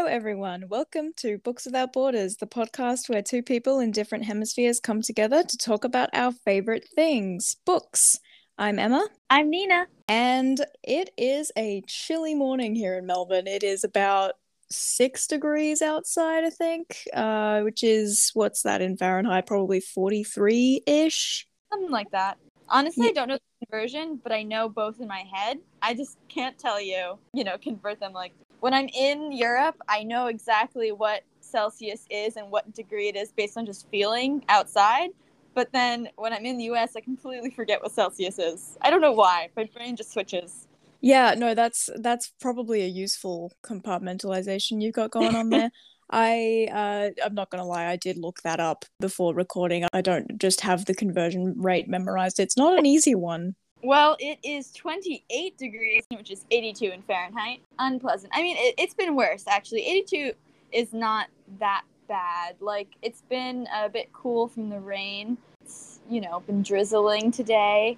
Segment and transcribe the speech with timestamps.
[0.00, 0.64] Hello, everyone.
[0.70, 5.42] Welcome to Books Without Borders, the podcast where two people in different hemispheres come together
[5.42, 8.18] to talk about our favorite things books.
[8.56, 9.06] I'm Emma.
[9.28, 9.88] I'm Nina.
[10.08, 13.46] And it is a chilly morning here in Melbourne.
[13.46, 14.36] It is about
[14.70, 19.44] six degrees outside, I think, uh, which is what's that in Fahrenheit?
[19.46, 21.46] Probably 43 ish.
[21.70, 22.38] Something like that.
[22.70, 23.10] Honestly, yeah.
[23.10, 25.58] I don't know the conversion, but I know both in my head.
[25.82, 30.04] I just can't tell you, you know, convert them like when I'm in Europe, I
[30.04, 35.10] know exactly what Celsius is and what degree it is based on just feeling outside.
[35.54, 38.78] But then when I'm in the US, I completely forget what Celsius is.
[38.80, 39.48] I don't know why.
[39.56, 40.68] My brain just switches.
[41.00, 45.70] Yeah, no, that's that's probably a useful compartmentalization you've got going on there.
[46.10, 49.86] I uh, I'm not gonna lie, I did look that up before recording.
[49.92, 52.38] I don't just have the conversion rate memorized.
[52.38, 53.54] It's not an easy one.
[53.82, 57.60] Well, it is 28 degrees, which is 82 in Fahrenheit.
[57.78, 58.32] Unpleasant.
[58.34, 59.86] I mean, it, it's been worse actually.
[59.86, 60.32] 82
[60.72, 61.28] is not
[61.58, 62.56] that bad.
[62.60, 65.38] Like it's been a bit cool from the rain.
[65.62, 67.96] It's you know been drizzling today,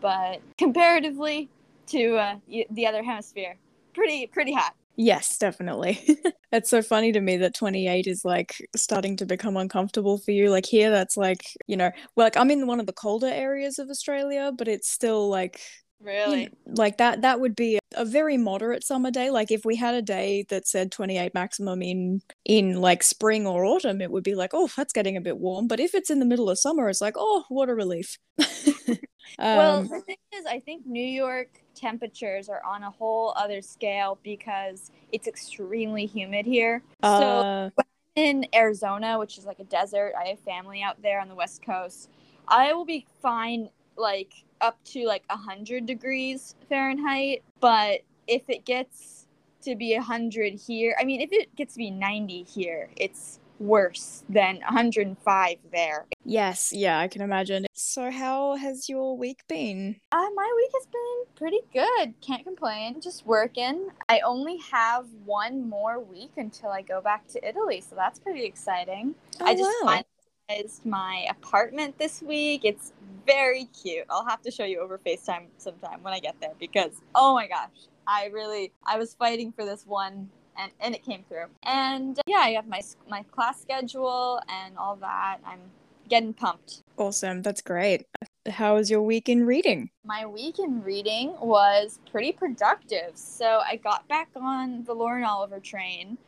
[0.00, 1.48] but comparatively
[1.86, 2.36] to uh,
[2.70, 3.56] the other hemisphere,
[3.94, 4.74] pretty pretty hot.
[4.96, 6.00] Yes, definitely.
[6.52, 10.50] it's so funny to me that 28 is like starting to become uncomfortable for you.
[10.50, 13.78] Like here, that's like, you know, well, like I'm in one of the colder areas
[13.78, 15.60] of Australia, but it's still like
[16.02, 16.40] Really?
[16.40, 19.30] You know, like that that would be a very moderate summer day.
[19.30, 23.64] Like if we had a day that said 28 maximum in in like spring or
[23.64, 26.18] autumn, it would be like, "Oh, that's getting a bit warm." But if it's in
[26.18, 28.96] the middle of summer, it's like, "Oh, what a relief." um,
[29.38, 34.18] well, the thing is, I think New York temperatures are on a whole other scale
[34.22, 36.82] because it's extremely humid here.
[37.02, 41.28] Uh, so in Arizona, which is like a desert, I have family out there on
[41.28, 42.08] the west coast.
[42.46, 49.26] I will be fine like up to like 100 degrees Fahrenheit, but if it gets
[49.62, 54.24] to be 100 here, I mean if it gets to be 90 here, it's worse
[54.28, 56.06] than 105 there.
[56.24, 57.66] Yes, yeah, I can imagine.
[57.72, 59.96] So, how has your week been?
[60.10, 62.14] Uh, my week has been pretty good.
[62.20, 63.00] Can't complain.
[63.00, 63.88] Just working.
[64.08, 68.44] I only have one more week until I go back to Italy, so that's pretty
[68.44, 69.14] exciting.
[69.40, 70.02] Oh, I just wow.
[70.50, 72.64] finalized my apartment this week.
[72.64, 72.92] It's
[73.26, 74.04] very cute.
[74.10, 77.46] I'll have to show you over FaceTime sometime when I get there because, oh my
[77.46, 80.28] gosh, I really, I was fighting for this one
[80.58, 81.46] and and it came through.
[81.62, 85.38] And uh, yeah, I have my my class schedule and all that.
[85.44, 85.60] I'm
[86.08, 86.82] getting pumped.
[86.96, 88.06] Awesome, that's great.
[88.48, 89.90] How was your week in reading?
[90.04, 93.12] My week in reading was pretty productive.
[93.14, 96.18] So I got back on the Lauren Oliver train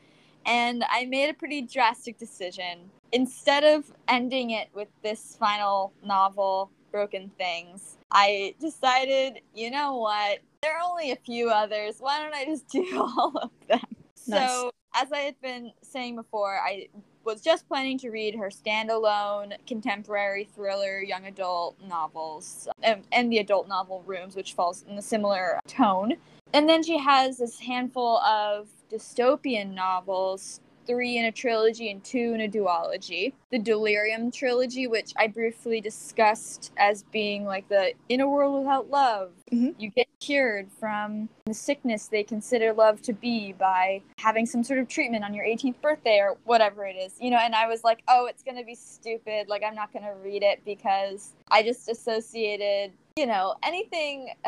[0.46, 2.90] and I made a pretty drastic decision.
[3.12, 10.38] Instead of ending it with this final novel, Broken Things, I decided, you know what?
[10.62, 11.96] There are only a few others.
[11.98, 14.03] Why don't I just do all of them?
[14.26, 14.50] Nice.
[14.50, 16.88] So, as I had been saying before, I
[17.24, 23.38] was just planning to read her standalone contemporary thriller young adult novels and, and the
[23.38, 26.14] adult novel Rooms, which falls in a similar tone.
[26.52, 32.32] And then she has this handful of dystopian novels three in a trilogy and two
[32.34, 33.32] in a duology.
[33.50, 38.90] The Delirium trilogy, which I briefly discussed as being like the In a World Without
[38.90, 39.70] Love, mm-hmm.
[39.78, 44.78] you get cured from the sickness they consider love to be by having some sort
[44.78, 47.38] of treatment on your 18th birthday or whatever it is, you know.
[47.38, 49.48] And I was like, oh, it's going to be stupid.
[49.48, 54.32] Like, I'm not going to read it because I just associated, you know, anything.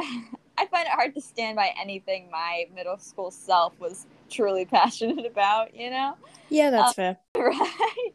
[0.58, 5.26] I find it hard to stand by anything my middle school self was truly passionate
[5.26, 6.14] about, you know?
[6.48, 7.18] Yeah, that's um, fair.
[7.36, 8.12] Right.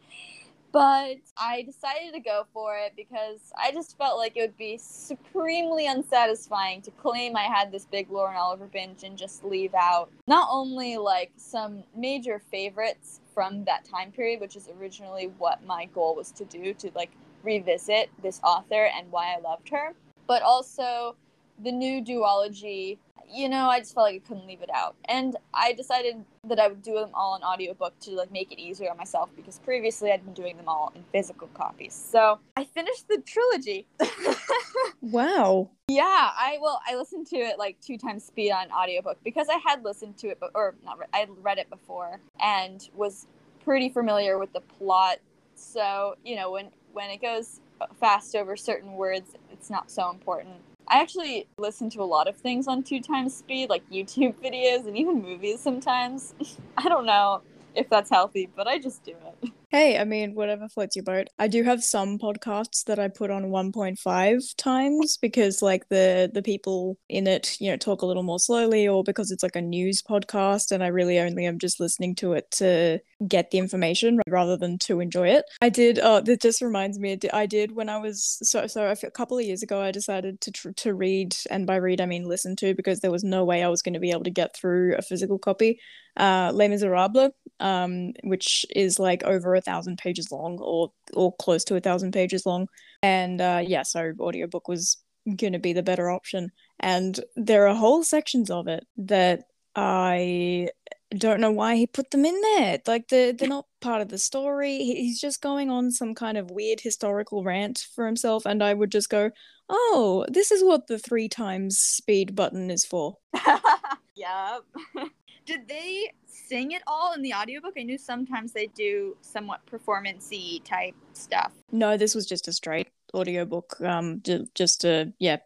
[0.72, 4.77] But I decided to go for it because I just felt like it would be
[4.77, 10.09] supremely unsatisfying to claim I had this big Lauren Oliver binge and just leave out
[10.27, 15.85] not only like some major favorites from that time period, which is originally what my
[15.85, 17.11] goal was to do, to like
[17.43, 19.93] revisit this author and why I loved her,
[20.25, 21.17] but also
[21.63, 22.97] the new duology
[23.34, 24.96] you know, I just felt like I couldn't leave it out.
[25.05, 28.59] And I decided that I would do them all in audiobook to like make it
[28.59, 31.93] easier on myself because previously I'd been doing them all in physical copies.
[31.93, 33.87] So I finished the trilogy.
[35.02, 35.69] wow.
[35.87, 39.58] Yeah, I well, I listened to it like two times speed on audiobook because I
[39.66, 43.28] had listened to it, but or not, I had read it before and was
[43.63, 45.17] pretty familiar with the plot.
[45.55, 47.61] So you know, when when it goes
[47.99, 50.55] fast over certain words, it's not so important
[50.91, 54.85] I actually listen to a lot of things on two times speed, like YouTube videos
[54.85, 56.35] and even movies sometimes.
[56.78, 57.41] I don't know
[57.76, 59.49] if that's healthy, but I just do it.
[59.72, 61.29] Hey, I mean, whatever floats your boat.
[61.40, 66.41] I do have some podcasts that I put on 1.5 times because, like, the the
[66.41, 69.61] people in it, you know, talk a little more slowly, or because it's like a
[69.61, 74.20] news podcast, and I really only am just listening to it to get the information
[74.28, 75.46] rather than to enjoy it.
[75.62, 76.00] I did.
[76.02, 77.18] Oh, that just reminds me.
[77.34, 79.82] I did when I was so so a couple of years ago.
[79.82, 83.12] I decided to tr- to read, and by read I mean listen to, because there
[83.12, 85.79] was no way I was going to be able to get through a physical copy
[86.18, 91.64] uh, Les Miserables, um, which is like over a thousand pages long or or close
[91.66, 92.68] to a thousand pages long.
[93.03, 94.97] And uh, yeah, so audiobook was
[95.35, 96.52] going to be the better option.
[96.79, 99.44] And there are whole sections of it that
[99.76, 100.70] I
[101.17, 102.79] don't know why he put them in there.
[102.87, 104.78] Like they're they're not part of the story.
[104.78, 108.91] He's just going on some kind of weird historical rant for himself, and I would
[108.91, 109.31] just go,
[109.69, 113.17] "Oh, this is what the three times speed button is for."
[114.16, 114.63] yep.
[115.46, 117.73] Did they sing it all in the audiobook?
[117.78, 121.52] I knew sometimes they do somewhat performancey type stuff.
[121.72, 123.81] No, this was just a straight audiobook.
[123.81, 124.22] Um,
[124.55, 125.37] just a yeah,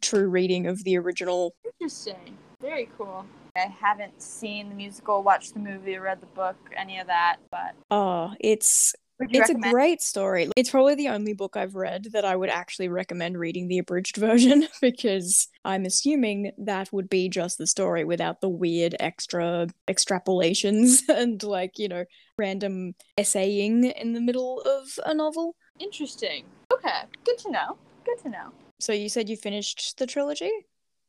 [0.00, 1.54] true reading of the original.
[1.64, 2.36] Interesting.
[2.60, 3.24] Very cool.
[3.56, 7.74] I haven't seen the musical, watched the movie, read the book, any of that, but
[7.90, 9.66] oh, it's it's recommend?
[9.66, 10.48] a great story.
[10.56, 14.16] It's probably the only book I've read that I would actually recommend reading the abridged
[14.18, 21.02] version because I'm assuming that would be just the story without the weird extra extrapolations
[21.08, 22.04] and like, you know,
[22.38, 25.56] random essaying in the middle of a novel.
[25.78, 26.44] Interesting.
[26.72, 27.76] Okay, good to know.
[28.04, 28.52] Good to know.
[28.78, 30.50] So you said you finished the trilogy?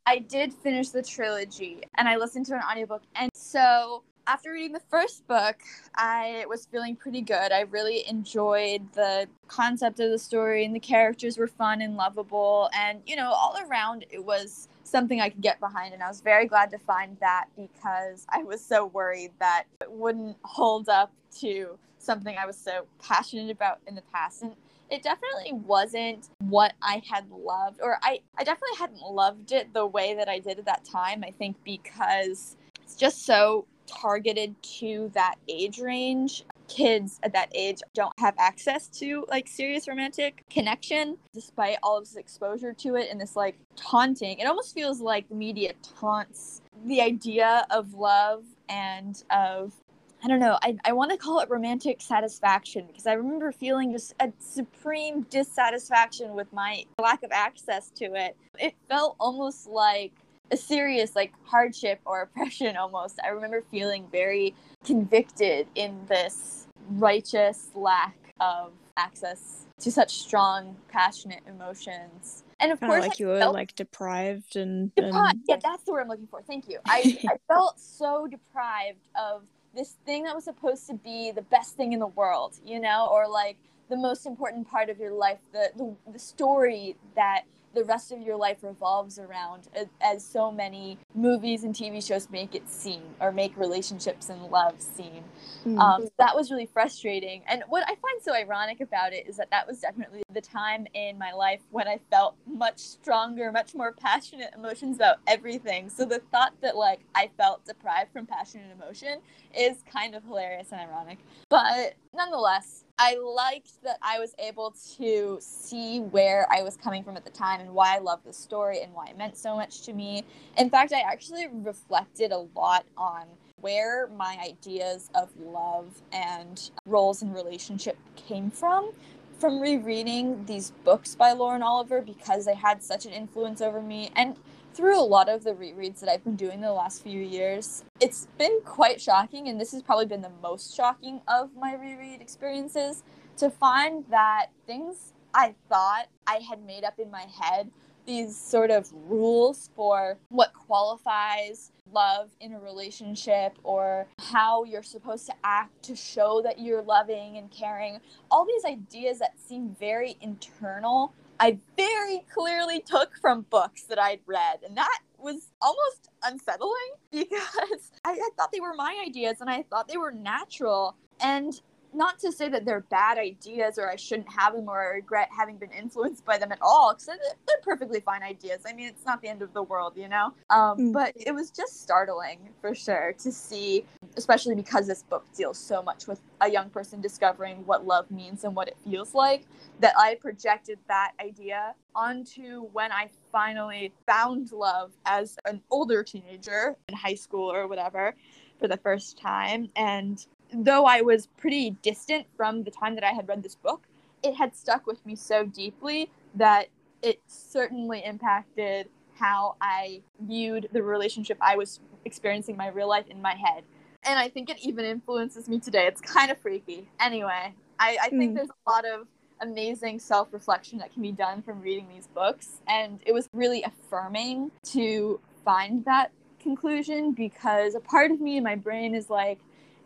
[0.05, 3.03] I did finish the trilogy and I listened to an audiobook.
[3.15, 5.57] And so after reading the first book,
[5.95, 7.51] I was feeling pretty good.
[7.51, 12.69] I really enjoyed the concept of the story, and the characters were fun and lovable.
[12.73, 15.93] And, you know, all around it was something I could get behind.
[15.93, 19.91] And I was very glad to find that because I was so worried that it
[19.91, 24.43] wouldn't hold up to something I was so passionate about in the past.
[24.43, 24.55] And
[24.91, 29.85] it definitely wasn't what I had loved, or I, I definitely hadn't loved it the
[29.85, 31.23] way that I did at that time.
[31.25, 37.79] I think because it's just so targeted to that age range kids at that age
[37.93, 43.09] don't have access to like serious romantic connection despite all of this exposure to it
[43.11, 48.45] and this like taunting it almost feels like the media taunts the idea of love
[48.69, 49.73] and of
[50.23, 53.91] I don't know, I, I want to call it romantic satisfaction because I remember feeling
[53.91, 58.37] just a supreme dissatisfaction with my lack of access to it.
[58.59, 60.11] It felt almost like
[60.51, 63.19] a serious like hardship or oppression almost.
[63.23, 64.53] I remember feeling very
[64.85, 72.43] convicted in this righteous lack of access to such strong, passionate emotions.
[72.59, 75.15] And of Kinda course, like you were like deprived and, deprived.
[75.15, 76.43] and, yeah, that's the word I'm looking for.
[76.43, 76.77] Thank you.
[76.85, 79.43] I, I felt so deprived of
[79.75, 83.07] this thing that was supposed to be the best thing in the world, you know,
[83.11, 83.57] or like
[83.89, 88.21] the most important part of your life, the the, the story that the rest of
[88.21, 89.67] your life revolves around
[90.01, 94.81] as so many movies and TV shows make it seem or make relationships and love
[94.81, 95.23] seem.
[95.65, 95.79] Mm-hmm.
[95.79, 97.43] Um, that was really frustrating.
[97.47, 100.87] And what I find so ironic about it is that that was definitely the time
[100.93, 105.89] in my life when I felt much stronger, much more passionate emotions about everything.
[105.89, 109.19] So the thought that like I felt deprived from passion and emotion
[109.55, 111.19] is kind of hilarious and ironic.
[111.49, 117.17] But nonetheless, I liked that I was able to see where I was coming from
[117.17, 119.81] at the time and why I loved the story and why it meant so much
[119.87, 120.23] to me.
[120.55, 123.25] In fact, I actually reflected a lot on
[123.59, 128.91] where my ideas of love and roles in relationship came from
[129.39, 134.11] from rereading these books by Lauren Oliver because they had such an influence over me
[134.15, 134.35] and
[134.73, 138.27] through a lot of the rereads that I've been doing the last few years, it's
[138.37, 143.03] been quite shocking, and this has probably been the most shocking of my reread experiences
[143.37, 147.71] to find that things I thought I had made up in my head,
[148.05, 155.25] these sort of rules for what qualifies love in a relationship or how you're supposed
[155.27, 157.99] to act to show that you're loving and caring,
[158.29, 164.19] all these ideas that seem very internal I very clearly took from books that I'd
[164.27, 164.59] read.
[164.63, 166.71] And that was almost unsettling
[167.11, 170.95] because I, I, thought they were my ideas and I thought they were natural.
[171.19, 171.59] And
[171.93, 175.29] not to say that they're bad ideas or I shouldn't have them or I regret
[175.35, 178.61] having been influenced by them at all, because they're perfectly fine ideas.
[178.67, 180.33] I mean, it's not the end of the world, you know?
[180.49, 180.93] Um, mm.
[180.93, 183.85] But it was just startling for sure to see,
[184.17, 188.43] especially because this book deals so much with a young person discovering what love means
[188.43, 189.45] and what it feels like,
[189.79, 196.77] that I projected that idea onto when I finally found love as an older teenager
[196.87, 198.15] in high school or whatever
[198.59, 199.69] for the first time.
[199.75, 203.83] And though I was pretty distant from the time that I had read this book,
[204.23, 206.67] it had stuck with me so deeply that
[207.01, 213.21] it certainly impacted how I viewed the relationship I was experiencing my real life in
[213.21, 213.63] my head.
[214.03, 215.85] And I think it even influences me today.
[215.85, 216.89] It's kind of freaky.
[216.99, 218.35] Anyway, I, I think mm.
[218.35, 219.07] there's a lot of
[219.41, 222.61] amazing self reflection that can be done from reading these books.
[222.67, 228.43] And it was really affirming to find that conclusion because a part of me in
[228.43, 229.39] my brain is like,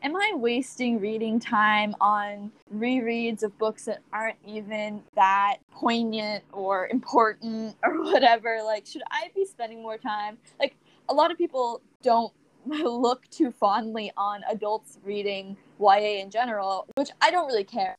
[0.05, 6.87] am I wasting reading time on rereads of books that aren't even that poignant or
[6.89, 8.59] important or whatever?
[8.63, 10.37] Like, should I be spending more time?
[10.59, 10.75] Like,
[11.09, 12.31] a lot of people don't
[12.67, 17.95] look too fondly on adults reading YA in general, which I don't really care.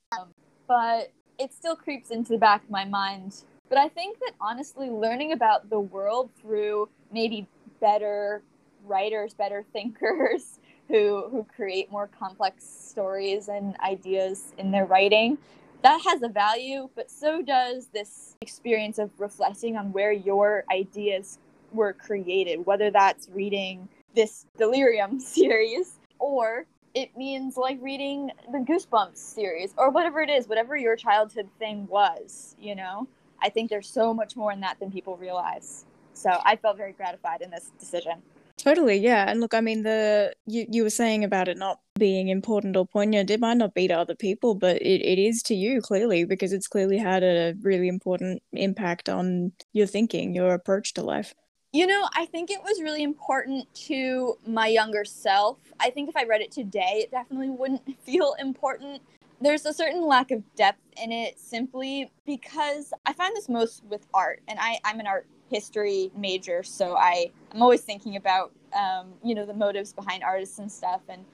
[0.68, 1.10] But
[1.40, 3.42] it still creeps into the back of my mind.
[3.68, 7.48] But I think that honestly, learning about the world through maybe
[7.80, 8.42] better
[8.84, 15.38] writers, better thinkers, who who create more complex stories and ideas in their writing.
[15.82, 21.38] That has a value but so does this experience of reflecting on where your ideas
[21.72, 26.64] were created whether that's reading this delirium series or
[26.94, 31.86] it means like reading the goosebumps series or whatever it is whatever your childhood thing
[31.88, 33.06] was you know?
[33.42, 35.84] I think there's so much more in that than people realize.
[36.14, 38.22] So i felt very gratified in this decision
[38.66, 39.30] Totally, yeah.
[39.30, 42.84] And look, I mean, the you you were saying about it not being important or
[42.84, 43.30] poignant.
[43.30, 46.52] It might not be to other people, but it, it is to you clearly because
[46.52, 51.32] it's clearly had a really important impact on your thinking, your approach to life.
[51.72, 55.58] You know, I think it was really important to my younger self.
[55.78, 59.00] I think if I read it today, it definitely wouldn't feel important.
[59.40, 64.08] There's a certain lack of depth in it simply because I find this most with
[64.12, 69.12] art, and I, I'm an art history major, so I I'm always thinking about um,
[69.24, 71.00] you know the motives behind artists and stuff.
[71.08, 71.24] And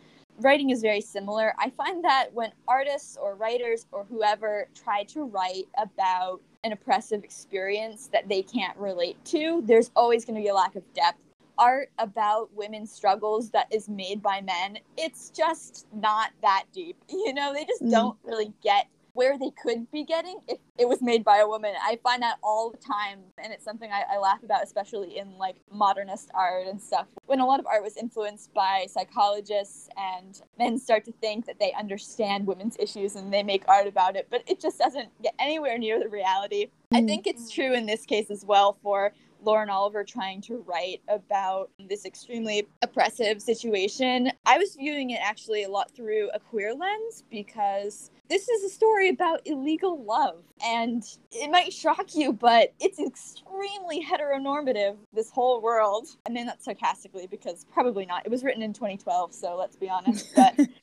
[0.40, 1.54] writing is very similar.
[1.58, 7.24] I find that when artists or writers or whoever try to write about an oppressive
[7.24, 11.18] experience that they can't relate to, there's always going to be a lack of depth.
[11.58, 16.96] Art about women's struggles that is made by men, it's just not that deep.
[17.10, 17.90] You know, they just mm.
[17.90, 21.74] don't really get where they could be getting if it was made by a woman.
[21.82, 25.36] I find that all the time, and it's something I, I, laugh about, especially in
[25.36, 27.06] like modernist art and stuff.
[27.26, 31.58] When a lot of art was influenced by psychologists, and men start to think that
[31.58, 35.34] they understand women's issues and they make art about it, but it just doesn't get
[35.38, 36.68] anywhere near the reality.
[36.92, 37.06] I mm.
[37.06, 41.70] think it's true in this case as well for Lauren Oliver trying to write about
[41.88, 44.30] this extremely oppressive situation.
[44.46, 48.68] I was viewing it actually a lot through a queer lens because this is a
[48.68, 50.42] story about illegal love.
[50.64, 56.08] And it might shock you, but it's extremely heteronormative, this whole world.
[56.26, 58.24] I mean that sarcastically because probably not.
[58.24, 60.34] It was written in 2012, so let's be honest.
[60.34, 60.54] But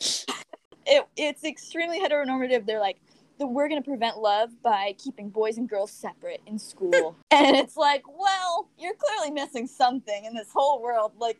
[0.85, 2.65] it, it's extremely heteronormative.
[2.65, 2.99] They're like,
[3.39, 7.15] that we're going to prevent love by keeping boys and girls separate in school.
[7.31, 11.13] and it's like, well, you're clearly missing something in this whole world.
[11.17, 11.39] Like,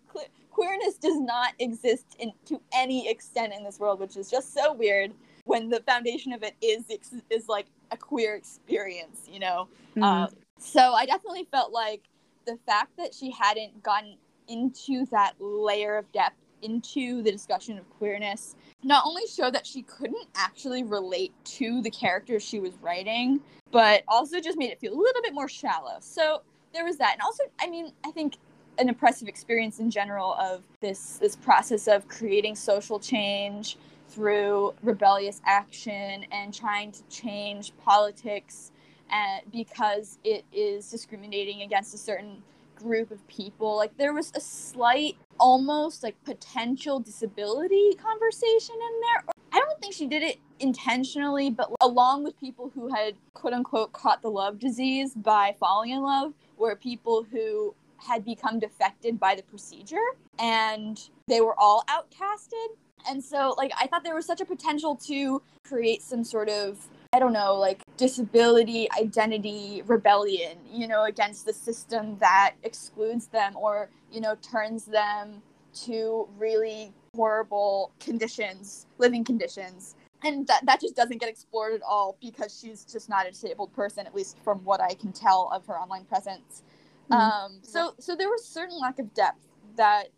[0.52, 4.74] queerness does not exist in, to any extent in this world, which is just so
[4.74, 5.14] weird
[5.46, 6.86] when the foundation of it is
[7.30, 9.68] is like a queer experience, you know.
[9.92, 10.04] Mm-hmm.
[10.04, 10.28] Uh,
[10.60, 12.04] so I definitely felt like
[12.46, 17.90] the fact that she hadn't gotten into that layer of depth into the discussion of
[17.98, 23.40] queerness not only showed that she couldn't actually relate to the characters she was writing,
[23.72, 25.98] but also just made it feel a little bit more shallow.
[26.00, 26.42] So
[26.74, 27.14] there was that.
[27.14, 28.38] And also, I mean, I think
[28.78, 35.42] an impressive experience in general of this this process of creating social change through rebellious
[35.46, 38.72] action and trying to change politics
[39.12, 42.42] uh, because it is discriminating against a certain
[42.76, 43.76] group of people.
[43.76, 49.34] Like there was a slight, almost like potential disability conversation in there.
[49.52, 53.94] I don't think she did it intentionally, but along with people who had quote unquote
[53.94, 59.36] caught the love disease by falling in love, were people who had become defected by
[59.36, 59.98] the procedure
[60.38, 62.68] and they were all outcasted.
[63.10, 66.88] And so, like, I thought there was such a potential to create some sort of
[67.12, 73.56] I don't know, like disability identity rebellion, you know, against the system that excludes them
[73.58, 75.42] or, you know, turns them
[75.86, 79.96] to really horrible conditions, living conditions.
[80.24, 83.74] And that, that just doesn't get explored at all because she's just not a disabled
[83.74, 86.62] person, at least from what I can tell of her online presence.
[87.10, 87.14] Mm-hmm.
[87.14, 89.48] Um, so, so there was certain lack of depth
[89.78, 90.10] that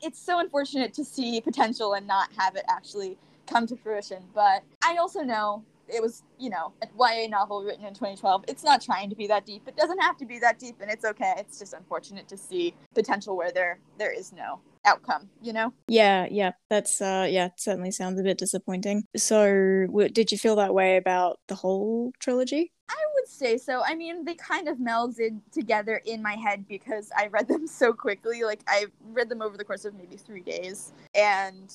[0.00, 3.18] it's so unfortunate to see potential and not have it actually
[3.48, 4.22] come to fruition.
[4.32, 8.44] But I also know it was, you know, a YA novel written in 2012.
[8.48, 9.66] It's not trying to be that deep.
[9.68, 11.34] It doesn't have to be that deep, and it's okay.
[11.38, 14.60] It's just unfortunate to see potential where there there is no.
[14.86, 15.72] outcome, you know?
[15.88, 19.04] Yeah, yeah, that's uh yeah, it certainly sounds a bit disappointing.
[19.16, 22.72] So, w- did you feel that way about the whole trilogy?
[22.88, 23.82] I would say so.
[23.84, 27.92] I mean, they kind of melded together in my head because I read them so
[27.92, 28.42] quickly.
[28.42, 31.70] Like I read them over the course of maybe 3 days and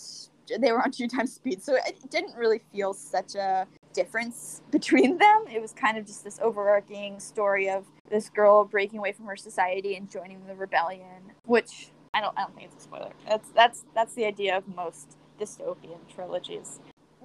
[0.60, 1.62] they were on two times speed.
[1.64, 5.46] So it didn't really feel such a difference between them.
[5.52, 9.38] It was kind of just this overarching story of this girl breaking away from her
[9.38, 13.12] society and joining the rebellion, which I don't I don't think it's a spoiler.
[13.28, 16.80] That's that's that's the idea of most dystopian trilogies.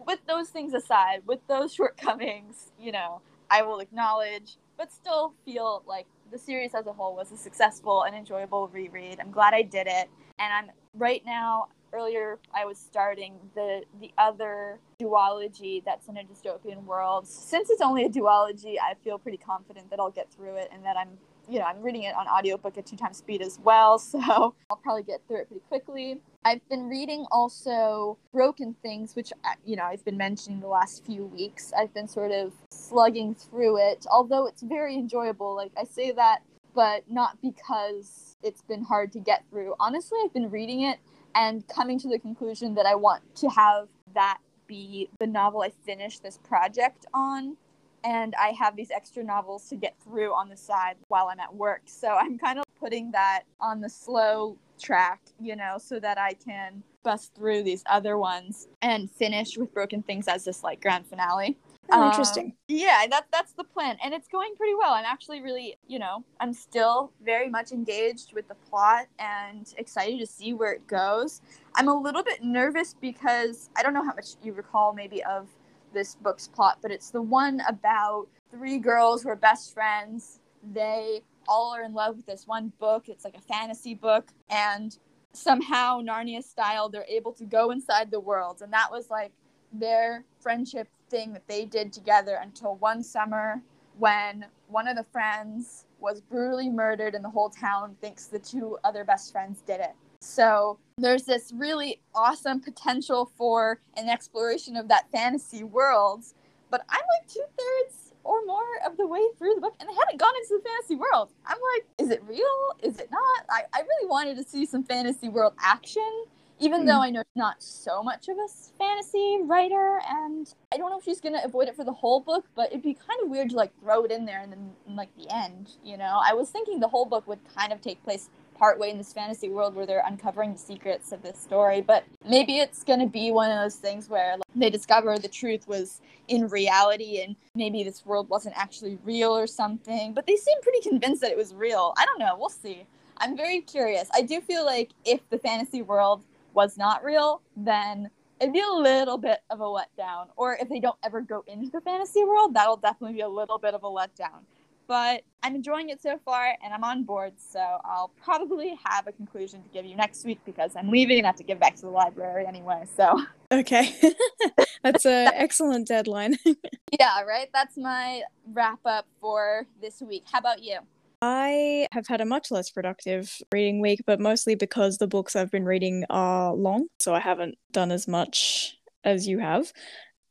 [0.06, 5.82] With those things aside, with those shortcomings, you know, I will acknowledge, but still feel
[5.86, 9.18] like the series as a whole was a successful and enjoyable reread.
[9.20, 10.08] I'm glad I did it.
[10.38, 16.24] And I'm right now earlier I was starting the the other duology that's in a
[16.24, 17.26] dystopian world.
[17.26, 20.84] Since it's only a duology, I feel pretty confident that I'll get through it and
[20.84, 21.18] that I'm
[21.50, 24.76] you know, I'm reading it on audiobook at two times speed as well, so I'll
[24.82, 26.20] probably get through it pretty quickly.
[26.44, 31.04] I've been reading also Broken Things, which, uh, you know, I've been mentioning the last
[31.04, 31.72] few weeks.
[31.76, 35.54] I've been sort of slugging through it, although it's very enjoyable.
[35.54, 36.42] Like, I say that,
[36.74, 39.74] but not because it's been hard to get through.
[39.80, 40.98] Honestly, I've been reading it
[41.34, 45.70] and coming to the conclusion that I want to have that be the novel I
[45.84, 47.56] finish this project on.
[48.02, 51.54] And I have these extra novels to get through on the side while I'm at
[51.54, 51.82] work.
[51.84, 56.32] So I'm kind of putting that on the slow track, you know, so that I
[56.32, 61.06] can bust through these other ones and finish with Broken Things as this like grand
[61.06, 61.58] finale.
[61.92, 62.46] Oh, interesting.
[62.46, 64.92] Um, yeah, that that's the plan, and it's going pretty well.
[64.92, 70.20] I'm actually really, you know, I'm still very much engaged with the plot and excited
[70.20, 71.40] to see where it goes.
[71.74, 75.48] I'm a little bit nervous because I don't know how much you recall maybe of
[75.92, 80.40] this book's plot, but it's the one about three girls who are best friends.
[80.72, 83.08] They all are in love with this one book.
[83.08, 84.96] It's like a fantasy book, and
[85.32, 89.32] somehow Narnia style, they're able to go inside the world, and that was like
[89.72, 93.60] their friendship thing that they did together until one summer
[93.98, 98.78] when one of the friends was brutally murdered and the whole town thinks the two
[98.84, 99.94] other best friends did it.
[100.20, 106.24] So there's this really awesome potential for an exploration of that fantasy world.
[106.70, 109.94] But I'm like two thirds or more of the way through the book and they
[109.94, 111.30] haven't gone into the fantasy world.
[111.46, 112.44] I'm like, is it real?
[112.82, 113.44] Is it not?
[113.50, 116.24] I, I really wanted to see some fantasy world action
[116.60, 116.86] even mm.
[116.86, 120.98] though I know she's not so much of a fantasy writer, and I don't know
[120.98, 123.50] if she's gonna avoid it for the whole book, but it'd be kind of weird
[123.50, 126.20] to like throw it in there and then in, like the end, you know.
[126.22, 129.48] I was thinking the whole book would kind of take place partway in this fantasy
[129.48, 133.50] world where they're uncovering the secrets of this story, but maybe it's gonna be one
[133.50, 138.04] of those things where like, they discover the truth was in reality and maybe this
[138.04, 140.12] world wasn't actually real or something.
[140.12, 141.94] But they seem pretty convinced that it was real.
[141.96, 142.36] I don't know.
[142.38, 142.86] We'll see.
[143.16, 144.08] I'm very curious.
[144.14, 146.22] I do feel like if the fantasy world
[146.54, 148.10] was not real, then
[148.40, 150.28] it'd be a little bit of a letdown.
[150.36, 153.58] Or if they don't ever go into the fantasy world, that'll definitely be a little
[153.58, 154.42] bit of a letdown.
[154.86, 159.12] But I'm enjoying it so far and I'm on board, so I'll probably have a
[159.12, 161.82] conclusion to give you next week because I'm leaving and have to give back to
[161.82, 162.82] the library anyway.
[162.96, 163.20] So
[163.52, 163.94] Okay.
[164.82, 166.36] That's an excellent deadline.
[166.98, 167.48] yeah, right?
[167.52, 170.24] That's my wrap up for this week.
[170.30, 170.78] How about you?
[171.22, 175.50] I have had a much less productive reading week, but mostly because the books I've
[175.50, 179.72] been reading are long, so I haven't done as much as you have.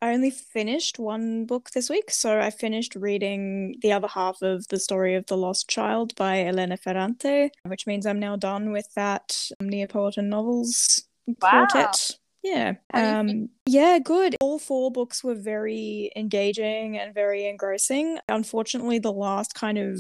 [0.01, 4.65] I only finished one book this week, so I finished reading the other half of
[4.69, 8.87] The Story of the Lost Child by Elena Ferrante, which means I'm now done with
[8.95, 11.67] that Neapolitan novels wow.
[11.67, 12.17] quartet.
[12.41, 12.75] Yeah.
[12.93, 14.37] Um yeah, good.
[14.39, 18.19] All four books were very engaging and very engrossing.
[18.29, 19.99] Unfortunately, the last kind of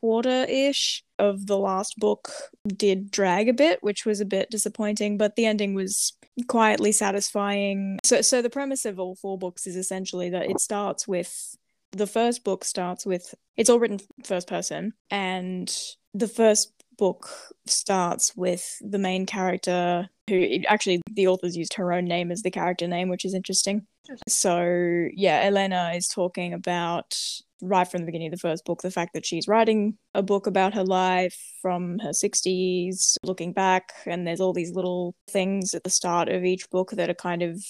[0.00, 2.30] quarter ish of the last book
[2.66, 6.12] did drag a bit, which was a bit disappointing, but the ending was
[6.46, 7.98] quietly satisfying.
[8.04, 11.56] So, so the premise of all four books is essentially that it starts with
[11.92, 15.74] the first book starts with it's all written first person, and
[16.14, 17.30] the first book
[17.66, 22.50] starts with the main character who actually the authors used her own name as the
[22.50, 23.86] character name, which is interesting.
[24.26, 27.16] So yeah, Elena is talking about
[27.60, 30.46] right from the beginning of the first book the fact that she's writing a book
[30.46, 35.84] about her life from her 60s, looking back, and there's all these little things at
[35.84, 37.64] the start of each book that are kind of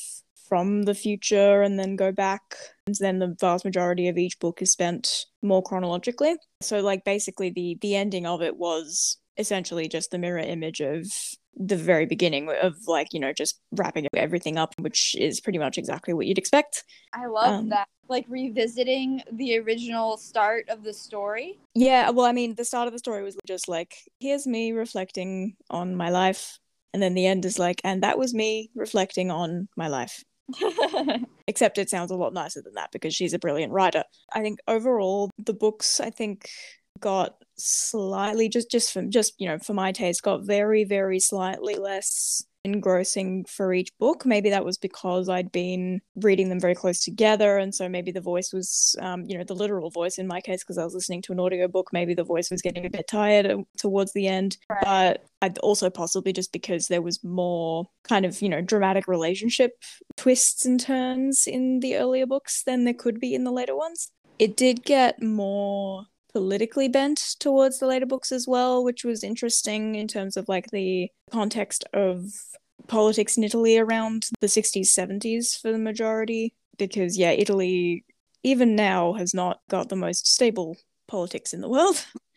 [0.48, 2.42] from the future and then go back.
[2.86, 6.36] And then the vast majority of each book is spent more chronologically.
[6.60, 11.06] So like basically the the ending of it was essentially just the mirror image of
[11.60, 15.76] the very beginning of like you know just wrapping everything up which is pretty much
[15.76, 16.84] exactly what you'd expect
[17.14, 22.32] i love um, that like revisiting the original start of the story yeah well i
[22.32, 26.58] mean the start of the story was just like here's me reflecting on my life
[26.94, 30.24] And then the end is like, and that was me reflecting on my life.
[31.46, 34.04] Except it sounds a lot nicer than that because she's a brilliant writer.
[34.32, 36.48] I think overall the books I think
[37.00, 41.76] got slightly just just from just you know for my taste got very very slightly
[41.76, 44.24] less engrossing for each book.
[44.26, 47.58] Maybe that was because I'd been reading them very close together.
[47.58, 50.62] And so maybe the voice was, um, you know, the literal voice in my case,
[50.62, 53.46] because I was listening to an audiobook, maybe the voice was getting a bit tired
[53.46, 54.56] uh, towards the end.
[54.70, 54.82] Right.
[54.82, 59.72] But I'd also possibly just because there was more kind of, you know, dramatic relationship
[60.16, 64.10] twists and turns in the earlier books than there could be in the later ones.
[64.38, 69.94] It did get more politically bent towards the later books as well, which was interesting
[69.94, 72.32] in terms of like the context of
[72.86, 76.54] politics in Italy around the 60s, 70s for the majority.
[76.76, 78.04] Because, yeah, Italy,
[78.42, 80.76] even now, has not got the most stable
[81.08, 82.04] politics in the world.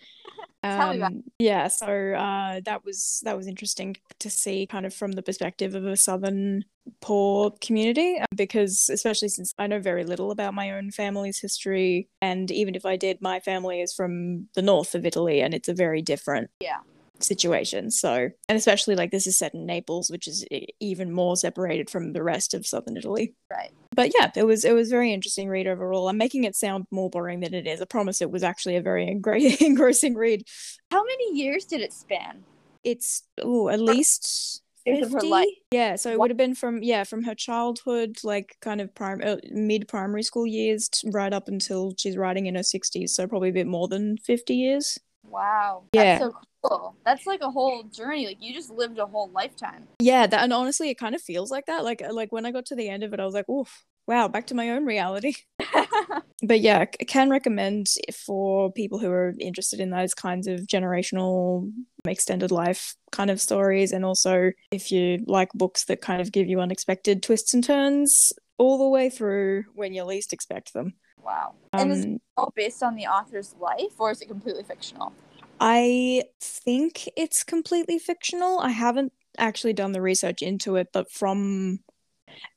[0.64, 5.24] Um, yeah, so uh, that was that was interesting to see, kind of from the
[5.24, 6.66] perspective of a southern
[7.02, 12.10] poor community, uh, because especially since I know very little about my own family's history,
[12.22, 15.70] and even if I did, my family is from the north of Italy, and it's
[15.70, 16.80] a very different yeah
[17.24, 17.92] situation.
[17.92, 20.46] So, and especially like this is set in Naples, which is
[20.80, 23.34] even more separated from the rest of southern Italy.
[23.50, 23.72] Right.
[23.96, 26.10] But yeah, it was it was very interesting read overall.
[26.10, 27.82] I'm making it sound more boring than it is.
[27.82, 29.08] I promise it was actually a very
[29.62, 30.44] engrossing read.
[30.92, 32.44] How many years did it span?
[32.84, 35.46] It's oh, at least 50?
[35.72, 36.26] Yeah, so it what?
[36.26, 40.24] would have been from yeah, from her childhood, like kind of prime uh, mid primary
[40.24, 43.88] school years, right up until she's writing in her 60s, so probably a bit more
[43.88, 44.98] than 50 years.
[45.24, 45.84] Wow.
[45.94, 46.20] Yeah.
[46.20, 46.96] That's so cool.
[47.06, 48.28] That's like a whole journey.
[48.28, 49.88] Like you just lived a whole lifetime.
[50.00, 51.84] Yeah, that and honestly it kind of feels like that.
[51.84, 53.84] Like uh, like when I got to the end of it, I was like, oof,
[54.08, 55.34] wow, back to my own reality.
[56.44, 57.88] but yeah, I can recommend
[58.26, 61.72] for people who are interested in those kinds of generational
[62.06, 66.48] extended life kind of stories and also if you like books that kind of give
[66.48, 70.94] you unexpected twists and turns all the way through when you least expect them.
[71.24, 71.54] Wow.
[71.74, 75.14] Um, and is it all based on the author's life or is it completely fictional?
[75.60, 78.60] I think it's completely fictional.
[78.60, 81.80] I haven't actually done the research into it, but from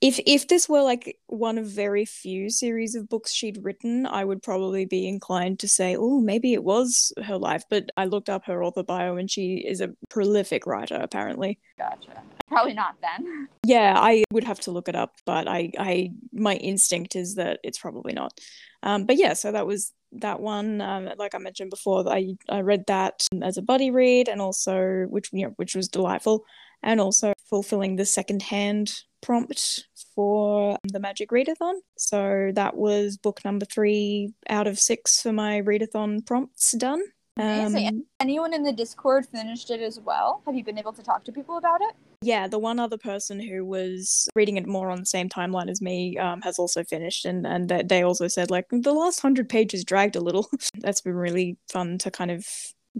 [0.00, 4.24] if if this were like one of very few series of books she'd written, I
[4.24, 7.64] would probably be inclined to say, oh, maybe it was her life.
[7.70, 11.58] But I looked up her author bio, and she is a prolific writer, apparently.
[11.78, 12.22] Gotcha.
[12.48, 13.48] Probably not then.
[13.66, 17.60] Yeah, I would have to look it up, but I, I, my instinct is that
[17.64, 18.38] it's probably not.
[18.82, 20.82] Um, but yeah, so that was that one.
[20.82, 25.06] Um, like I mentioned before, I I read that as a buddy read, and also
[25.08, 26.44] which you know which was delightful,
[26.82, 31.74] and also fulfilling the second hand prompt for the Magic Readathon.
[31.96, 37.02] So that was book number three out of six for my readathon prompts done.
[37.36, 40.42] Um, Anyone in the Discord finished it as well?
[40.46, 41.94] Have you been able to talk to people about it?
[42.22, 45.82] Yeah, the one other person who was reading it more on the same timeline as
[45.82, 49.84] me um, has also finished, and and they also said like the last hundred pages
[49.84, 50.48] dragged a little.
[50.78, 52.46] That's been really fun to kind of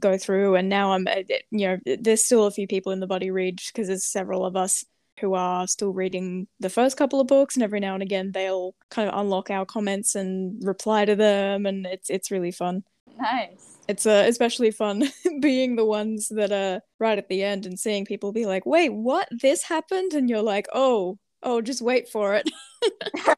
[0.01, 3.07] go through, and now I'm uh, you know there's still a few people in the
[3.07, 4.85] buddy read because there's several of us
[5.21, 8.75] who are still reading the first couple of books and every now and again they'll
[8.91, 12.85] kind of unlock our comments and reply to them and it's it's really fun.
[13.19, 13.79] Nice.
[13.87, 15.05] It's uh, especially fun
[15.41, 18.89] being the ones that are right at the end and seeing people be like, "Wait,
[18.89, 19.29] what?
[19.31, 22.51] This happened?" and you're like, "Oh, oh, just wait for it."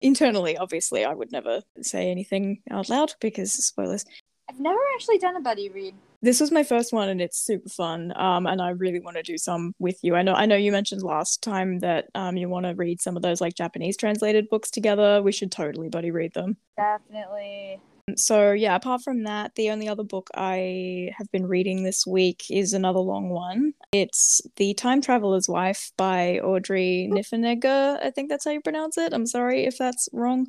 [0.00, 4.04] Internally, obviously, I would never say anything out loud because spoilers.
[4.50, 5.94] I've never actually done a buddy read.
[6.20, 8.12] This was my first one and it's super fun.
[8.16, 10.16] Um, and I really want to do some with you.
[10.16, 13.16] I know I know you mentioned last time that um you want to read some
[13.16, 15.22] of those like Japanese translated books together.
[15.22, 16.56] We should totally buddy read them.
[16.76, 17.80] Definitely.
[18.16, 22.44] So yeah, apart from that, the only other book I have been reading this week
[22.50, 23.74] is another long one.
[23.92, 28.02] It's The Time Traveler's Wife by Audrey Niffenegger.
[28.02, 29.12] I think that's how you pronounce it.
[29.12, 30.46] I'm sorry if that's wrong.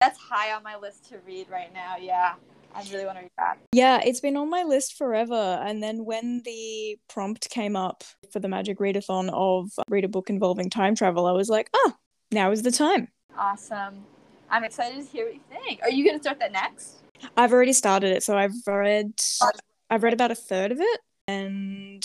[0.00, 1.96] That's high on my list to read right now.
[1.98, 2.34] Yeah.
[2.78, 3.58] I really want to read that.
[3.72, 5.34] Yeah, it's been on my list forever.
[5.34, 10.08] And then when the prompt came up for the Magic Readathon of uh, read a
[10.08, 11.94] book involving time travel, I was like, oh,
[12.30, 13.08] now is the time.
[13.36, 14.04] Awesome.
[14.48, 15.82] I'm excited to hear what you think.
[15.82, 16.98] Are you going to start that next?
[17.36, 19.12] I've already started it, so I've read
[19.90, 22.04] I've read about a third of it, and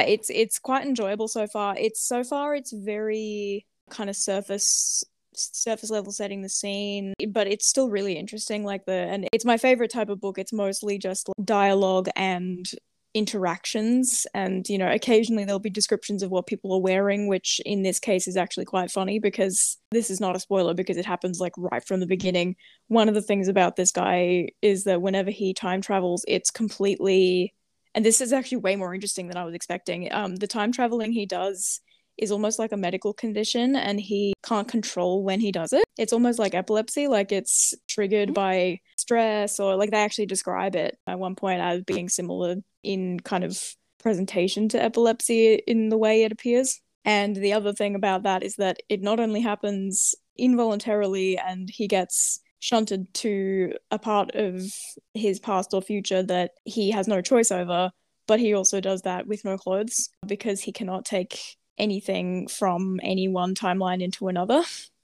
[0.00, 1.76] it's it's quite enjoyable so far.
[1.76, 5.04] It's so far it's very kind of surface
[5.36, 9.56] surface level setting the scene but it's still really interesting like the and it's my
[9.56, 12.70] favorite type of book it's mostly just dialogue and
[13.14, 17.82] interactions and you know occasionally there'll be descriptions of what people are wearing which in
[17.82, 21.38] this case is actually quite funny because this is not a spoiler because it happens
[21.38, 22.56] like right from the beginning
[22.88, 27.54] one of the things about this guy is that whenever he time travels it's completely
[27.94, 30.12] and this is actually way more interesting than I was expecting.
[30.12, 31.80] Um, the time traveling he does
[32.18, 35.84] is almost like a medical condition and he can't control when he does it.
[35.98, 38.34] It's almost like epilepsy, like it's triggered mm-hmm.
[38.34, 43.20] by stress, or like they actually describe it at one point as being similar in
[43.20, 43.60] kind of
[43.98, 46.80] presentation to epilepsy in the way it appears.
[47.04, 51.86] And the other thing about that is that it not only happens involuntarily and he
[51.86, 54.62] gets shunted to a part of
[55.12, 57.90] his past or future that he has no choice over,
[58.26, 63.28] but he also does that with no clothes because he cannot take anything from any
[63.28, 64.62] one timeline into another.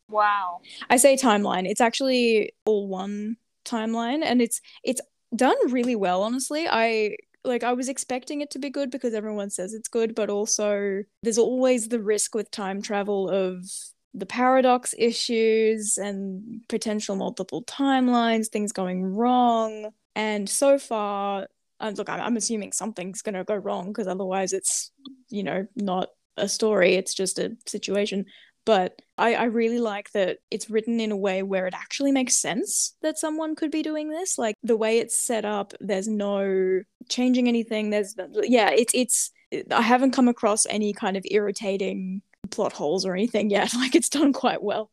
[0.08, 0.60] Wow.
[0.88, 5.00] I say timeline, it's actually all one timeline and it's it's
[5.34, 6.66] done really well honestly.
[6.68, 10.30] I like I was expecting it to be good because everyone says it's good, but
[10.30, 13.64] also there's always the risk with time travel of
[14.12, 19.90] the paradox issues and potential multiple timelines, things going wrong.
[20.16, 21.46] And so far,
[21.80, 24.90] look, I'm, I'm assuming something's going to go wrong because otherwise it's,
[25.28, 28.26] you know, not a story, it's just a situation.
[28.66, 32.36] But I, I really like that it's written in a way where it actually makes
[32.36, 34.38] sense that someone could be doing this.
[34.38, 37.90] Like the way it's set up, there's no changing anything.
[37.90, 39.30] There's, yeah, it's, it's,
[39.70, 43.72] I haven't come across any kind of irritating plot holes or anything yet.
[43.80, 44.90] Like it's done quite well.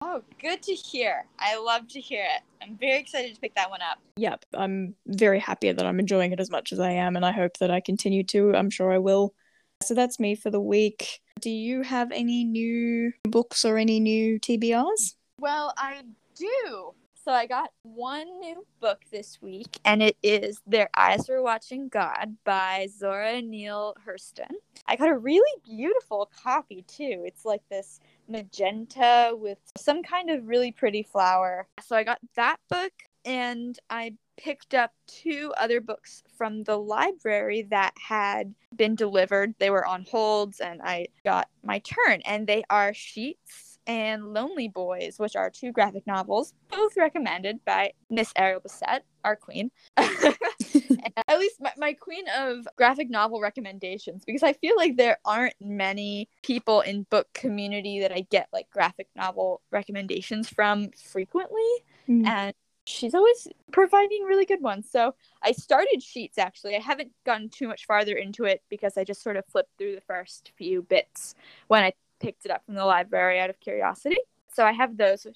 [0.00, 1.26] Oh, good to hear.
[1.38, 2.42] I love to hear it.
[2.62, 3.98] I'm very excited to pick that one up.
[4.16, 7.32] Yep, I'm very happy that I'm enjoying it as much as I am, and I
[7.32, 8.54] hope that I continue to.
[8.56, 9.34] I'm sure I will.
[9.82, 11.20] So that's me for the week.
[11.40, 15.14] Do you have any new books or any new TBRs?
[15.38, 16.02] Well, I
[16.34, 16.92] do.
[17.22, 21.88] So I got one new book this week, and it is Their Eyes Were Watching
[21.88, 24.50] God by Zora Neale Hurston.
[24.86, 27.22] I got a really beautiful copy too.
[27.26, 31.68] It's like this magenta with some kind of really pretty flower.
[31.82, 32.92] So I got that book,
[33.26, 39.54] and I picked up two other books from the library that had been delivered.
[39.58, 44.68] They were on holds, and I got my turn, and they are Sheets and Lonely
[44.68, 49.70] Boys, which are two graphic novels, both recommended by Miss Ariel Bissett, our queen.
[49.96, 55.54] At least my, my queen of graphic novel recommendations, because I feel like there aren't
[55.60, 61.68] many people in book community that I get like graphic novel recommendations from frequently.
[62.08, 62.26] Mm.
[62.26, 62.54] And
[62.90, 64.88] she's always providing really good ones.
[64.90, 66.76] So I started Sheets actually.
[66.76, 69.94] I haven't gone too much farther into it because I just sort of flipped through
[69.94, 71.34] the first few bits
[71.68, 74.18] when I picked it up from the library out of curiosity.
[74.52, 75.26] So I have those.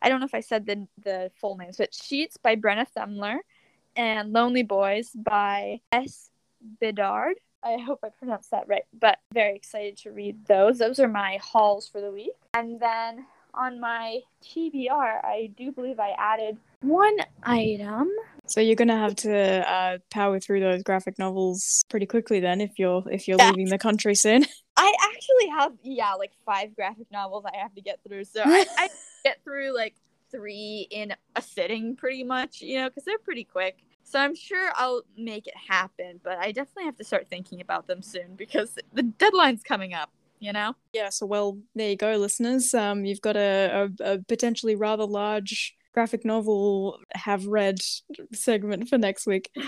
[0.00, 3.38] I don't know if I said the the full names, but Sheets by Brenna Thummler
[3.96, 6.30] and Lonely Boys by S.
[6.80, 7.36] Bedard.
[7.62, 10.78] I hope I pronounced that right, but very excited to read those.
[10.78, 12.32] Those are my hauls for the week.
[12.54, 18.08] And then on my TBR, I do believe I added one item.
[18.46, 22.78] So you're gonna have to uh, power through those graphic novels pretty quickly then, if
[22.78, 24.44] you're if you're leaving the country soon.
[24.76, 28.24] I actually have yeah, like five graphic novels I have to get through.
[28.24, 28.88] So I, I
[29.24, 29.94] get through like
[30.30, 32.60] three in a sitting, pretty much.
[32.60, 33.78] You know, because they're pretty quick.
[34.02, 37.86] So I'm sure I'll make it happen, but I definitely have to start thinking about
[37.86, 40.74] them soon because the deadline's coming up you know?
[40.92, 42.74] Yeah, so well, there you go, listeners.
[42.74, 47.78] Um, you've got a, a, a potentially rather large graphic novel have read
[48.32, 49.50] segment for next week.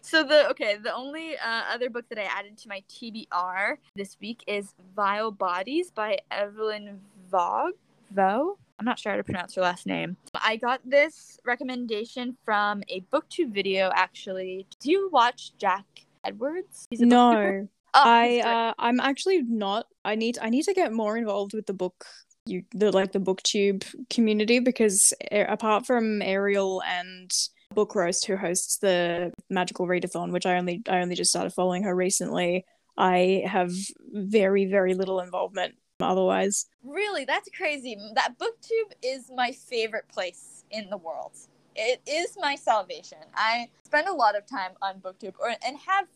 [0.00, 4.16] So the okay, the only uh, other book that I added to my TBR this
[4.22, 6.98] week is Vile Bodies by Evelyn
[7.30, 7.74] Vogue.
[8.10, 8.56] Vo?
[8.78, 10.16] I'm not sure how to pronounce her last name.
[10.34, 14.66] I got this recommendation from a booktube video actually.
[14.80, 15.84] Do you watch Jack
[16.24, 16.86] Edwards?
[16.90, 17.68] no.
[17.96, 19.86] Oh, I uh, I'm actually not.
[20.04, 22.04] I need I need to get more involved with the book
[22.44, 27.30] you the like the booktube community because apart from Ariel and
[27.74, 31.84] Book Roast who hosts the Magical Readathon, which I only I only just started following
[31.84, 32.66] her recently,
[32.98, 33.72] I have
[34.12, 36.66] very very little involvement otherwise.
[36.84, 37.96] Really, that's crazy.
[38.14, 41.32] That booktube is my favorite place in the world.
[41.74, 43.18] It is my salvation.
[43.34, 46.06] I spend a lot of time on booktube or and have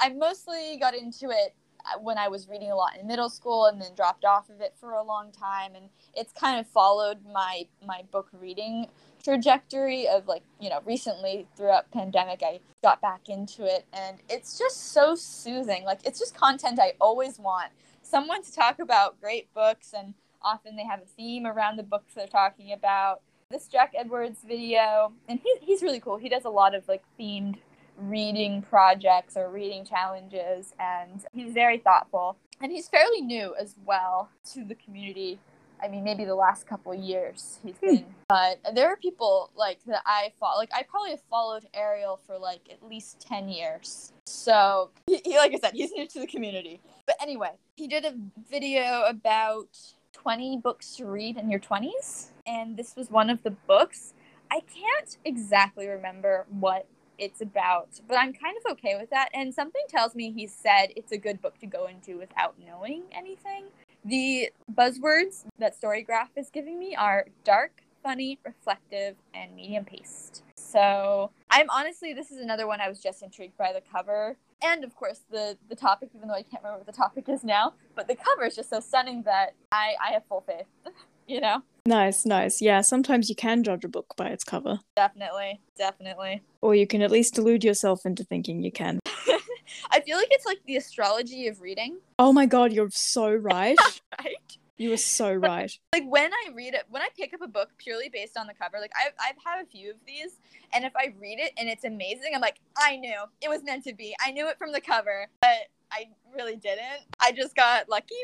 [0.00, 3.66] I mostly got into it uh, when I was reading a lot in middle school
[3.66, 5.74] and then dropped off of it for a long time.
[5.74, 8.86] And it's kind of followed my my book reading
[9.22, 13.84] trajectory of like you know recently throughout pandemic I got back into it.
[13.92, 15.84] And it's just so soothing.
[15.84, 17.70] Like it's just content I always want.
[18.02, 22.14] Someone to talk about great books and often they have a theme around the books
[22.14, 23.20] they're talking about.
[23.50, 26.16] This Jack Edwards video and he, he's really cool.
[26.16, 27.58] He does a lot of like themed
[28.00, 34.30] reading projects or reading challenges and he's very thoughtful and he's fairly new as well
[34.52, 35.38] to the community
[35.82, 37.86] I mean, maybe the last couple years he's hmm.
[37.86, 38.06] been.
[38.28, 40.58] But there are people like that I follow.
[40.58, 44.12] Like I probably have followed Ariel for like at least ten years.
[44.26, 46.80] So he, he, like I said, he's new to the community.
[47.06, 48.14] But anyway, he did a
[48.50, 49.68] video about
[50.12, 54.14] twenty books to read in your twenties, and this was one of the books.
[54.52, 56.86] I can't exactly remember what
[57.20, 59.28] it's about, but I'm kind of okay with that.
[59.34, 63.04] And something tells me he said it's a good book to go into without knowing
[63.12, 63.66] anything.
[64.04, 70.42] The buzzwords that Storygraph is giving me are dark, funny, reflective, and medium paced.
[70.56, 74.36] So I'm honestly, this is another one I was just intrigued by the cover.
[74.62, 77.44] And of course the the topic, even though I can't remember what the topic is
[77.44, 80.66] now, but the cover is just so stunning that I, I have full faith.
[81.30, 81.62] you know?
[81.90, 82.62] Nice, nice.
[82.62, 84.78] Yeah, sometimes you can judge a book by its cover.
[84.94, 86.40] Definitely, definitely.
[86.60, 89.00] Or you can at least delude yourself into thinking you can.
[89.90, 91.98] I feel like it's like the astrology of reading.
[92.16, 93.76] Oh my god, you're so right.
[94.20, 94.36] right?
[94.76, 95.76] You were so right.
[95.92, 98.54] Like when I read it, when I pick up a book purely based on the
[98.54, 100.38] cover, like I've, I've had a few of these,
[100.72, 103.82] and if I read it and it's amazing, I'm like, I knew it was meant
[103.86, 104.14] to be.
[104.24, 107.02] I knew it from the cover, but I really didn't.
[107.18, 108.14] I just got lucky,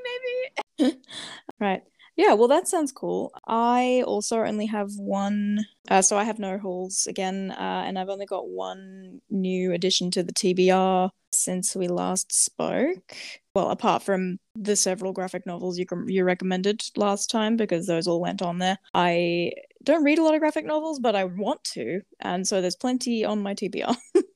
[0.79, 0.97] maybe.
[1.61, 1.83] right.
[2.17, 3.31] Yeah, well, that sounds cool.
[3.47, 8.09] I also only have one, uh, so I have no hauls again, uh, and I've
[8.09, 13.15] only got one new addition to the TBR since we last spoke.
[13.55, 18.21] Well, apart from the several graphic novels you you recommended last time, because those all
[18.21, 18.79] went on there.
[18.95, 19.53] I
[19.85, 23.27] don't read a lot of graphic novels, but I want to, and so there's plenty
[23.27, 23.97] on my TBR.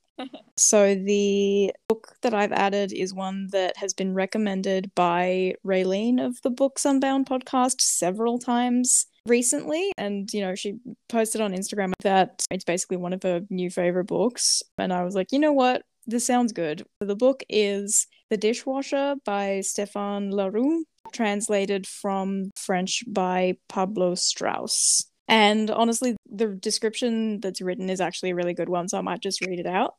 [0.56, 6.40] so the book that I've added is one that has been recommended by Raeleen of
[6.42, 9.92] the Books Unbound podcast several times recently.
[9.96, 10.74] And you know she
[11.08, 14.62] posted on Instagram that it's basically one of her new favorite books.
[14.78, 15.82] And I was like you know what?
[16.06, 16.84] This sounds good.
[17.00, 25.04] The book is The Dishwasher by Stéphane Larue translated from French by Pablo Strauss.
[25.28, 29.20] And honestly, the description that's written is actually a really good one, so I might
[29.20, 29.94] just read it out.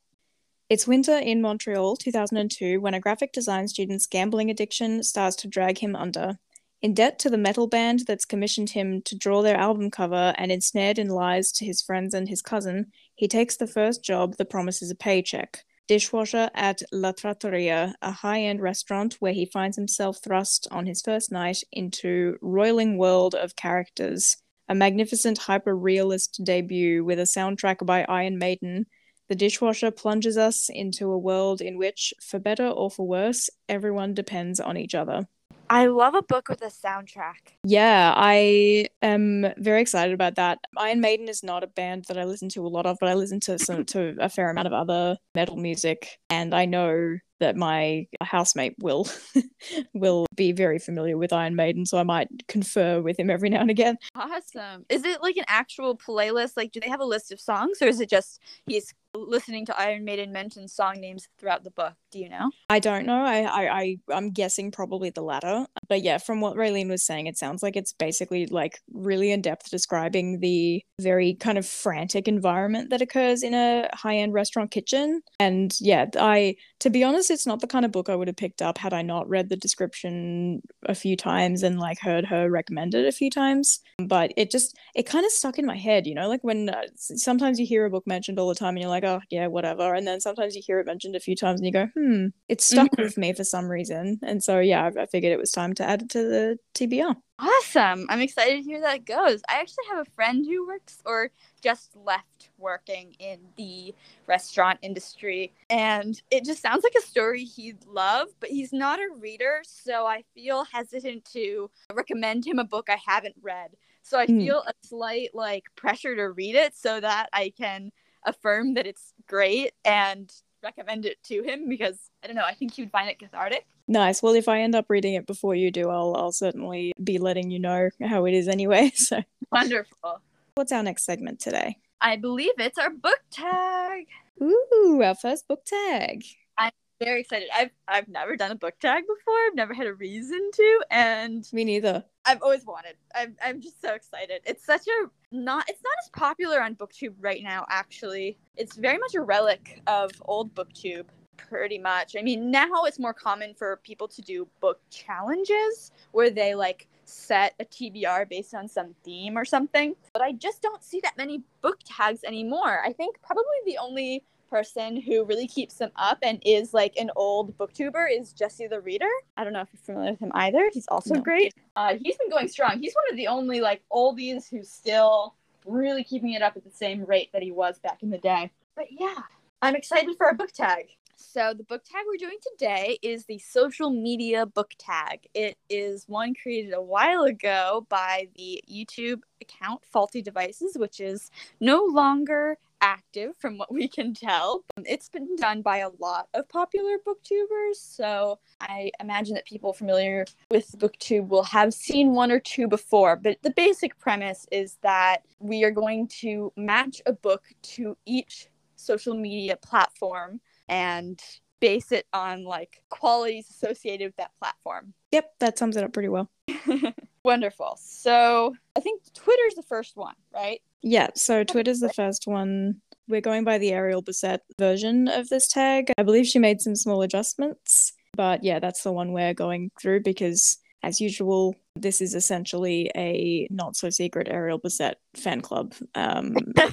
[0.71, 5.79] It's winter in Montreal, 2002, when a graphic design student's gambling addiction starts to drag
[5.79, 6.37] him under.
[6.81, 10.49] In debt to the metal band that's commissioned him to draw their album cover and
[10.49, 14.49] ensnared in lies to his friends and his cousin, he takes the first job that
[14.49, 20.19] promises a paycheck dishwasher at La Trattoria, a high end restaurant where he finds himself
[20.23, 24.37] thrust on his first night into roiling world of characters.
[24.69, 28.85] A magnificent hyper realist debut with a soundtrack by Iron Maiden
[29.31, 34.13] the dishwasher plunges us into a world in which, for better or for worse, everyone
[34.13, 35.25] depends on each other.
[35.69, 37.55] I love a book with a soundtrack.
[37.63, 40.59] Yeah, I am very excited about that.
[40.75, 43.13] Iron Maiden is not a band that I listen to a lot of, but I
[43.13, 47.57] listen to some to a fair amount of other metal music, and I know that
[47.57, 49.07] my housemate will
[49.93, 53.59] will be very familiar with Iron Maiden, so I might confer with him every now
[53.59, 53.97] and again.
[54.15, 54.85] Awesome.
[54.89, 56.53] Is it like an actual playlist?
[56.55, 59.77] Like, do they have a list of songs, or is it just he's listening to
[59.77, 61.93] Iron Maiden mention song names throughout the book?
[62.11, 62.51] Do you know?
[62.69, 63.23] I don't know.
[63.23, 65.65] I I, I I'm guessing probably the latter.
[65.89, 69.41] But yeah, from what Raeleen was saying, it sounds like it's basically like really in
[69.41, 74.71] depth describing the very kind of frantic environment that occurs in a high end restaurant
[74.71, 75.21] kitchen.
[75.39, 78.35] And yeah, I to be honest it's not the kind of book I would have
[78.35, 82.49] picked up had I not read the description a few times and like heard her
[82.49, 83.79] recommend it a few times.
[83.99, 86.81] But it just it kind of stuck in my head, you know, like when uh,
[86.95, 89.93] sometimes you hear a book mentioned all the time and you're like, oh yeah, whatever,
[89.93, 92.61] and then sometimes you hear it mentioned a few times and you go, hmm, it
[92.61, 93.03] stuck mm-hmm.
[93.03, 95.83] with me for some reason, and so yeah, I, I figured it was time to
[95.87, 97.15] add it to the TBR.
[97.37, 98.05] Awesome.
[98.09, 99.41] I'm excited to hear that goes.
[99.49, 101.31] I actually have a friend who works or
[101.63, 103.93] just left working in the
[104.27, 105.51] restaurant industry.
[105.69, 109.61] And it just sounds like a story he'd love, but he's not a reader.
[109.63, 113.71] So I feel hesitant to recommend him a book I haven't read.
[114.03, 114.39] So I mm.
[114.45, 117.91] feel a slight like pressure to read it so that I can
[118.25, 120.31] affirm that it's great and
[120.63, 123.65] recommend it to him because I don't know, I think he would find it cathartic.
[123.87, 124.21] Nice.
[124.21, 127.51] Well, if I end up reading it before you do, I'll I'll certainly be letting
[127.51, 128.91] you know how it is anyway.
[129.01, 129.21] So
[129.51, 130.21] wonderful.
[130.55, 131.77] What's our next segment today?
[132.01, 134.07] I believe it's our book tag.
[134.41, 136.23] Ooh, our first book tag.
[136.57, 137.47] I'm very excited.
[137.53, 139.35] I've I've never done a book tag before.
[139.47, 142.03] I've never had a reason to, and me neither.
[142.25, 142.95] I've always wanted.
[143.13, 144.41] I'm I'm just so excited.
[144.45, 145.69] It's such a not.
[145.69, 147.65] It's not as popular on BookTube right now.
[147.69, 151.05] Actually, it's very much a relic of old BookTube
[151.37, 152.15] pretty much.
[152.17, 156.87] I mean, now it's more common for people to do book challenges where they like
[157.05, 159.95] set a TBR based on some theme or something.
[160.13, 162.81] But I just don't see that many book tags anymore.
[162.85, 167.09] I think probably the only person who really keeps them up and is like an
[167.15, 169.09] old booktuber is Jesse the Reader.
[169.37, 170.69] I don't know if you're familiar with him either.
[170.73, 171.21] He's also No.
[171.21, 171.53] great.
[171.77, 172.79] Uh, he's been going strong.
[172.79, 175.35] He's one of the only like oldies who's still
[175.65, 178.51] really keeping it up at the same rate that he was back in the day.
[178.75, 179.21] But yeah,
[179.61, 180.87] I'm excited for a book tag.
[181.21, 185.27] So the book tag we're doing today is the social media book tag.
[185.35, 191.29] It is one created a while ago by the YouTube account Faulty Devices, which is
[191.59, 194.63] no longer active from what we can tell.
[194.75, 199.73] Um, it's been done by a lot of popular booktubers, so I imagine that people
[199.73, 204.77] familiar with booktube will have seen one or two before, but the basic premise is
[204.81, 211.21] that we are going to match a book to each social media platform and
[211.59, 214.93] base it on like qualities associated with that platform.
[215.11, 216.29] Yep, that sums it up pretty well.
[217.23, 217.77] Wonderful.
[217.79, 220.61] So I think Twitter's the first one, right?
[220.81, 222.81] Yeah, so Twitter's the first one.
[223.07, 225.91] We're going by the Ariel Bissett version of this tag.
[225.97, 230.01] I believe she made some small adjustments, but yeah, that's the one we're going through
[230.01, 235.73] because, as usual, this is essentially a not so secret Ariel Bissett fan club.
[235.93, 236.35] Um,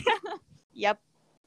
[0.79, 1.01] Yep.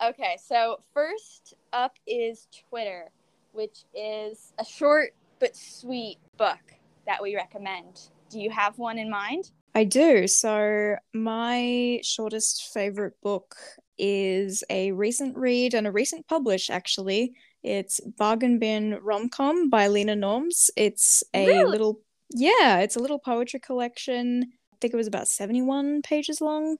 [0.04, 3.12] Okay, so first up is Twitter,
[3.52, 6.60] which is a short but sweet book
[7.06, 8.10] that we recommend.
[8.30, 9.52] Do you have one in mind?
[9.76, 10.28] I do.
[10.28, 13.56] So, my shortest favorite book
[13.98, 17.34] is a recent read and a recent publish, actually.
[17.62, 20.72] It's Bargain Bin Romcom by Lenna Norms.
[20.76, 21.70] It's a Really?
[21.70, 22.00] little,
[22.32, 24.46] yeah, it's a little poetry collection.
[24.74, 26.78] I think it was about 71 pages long.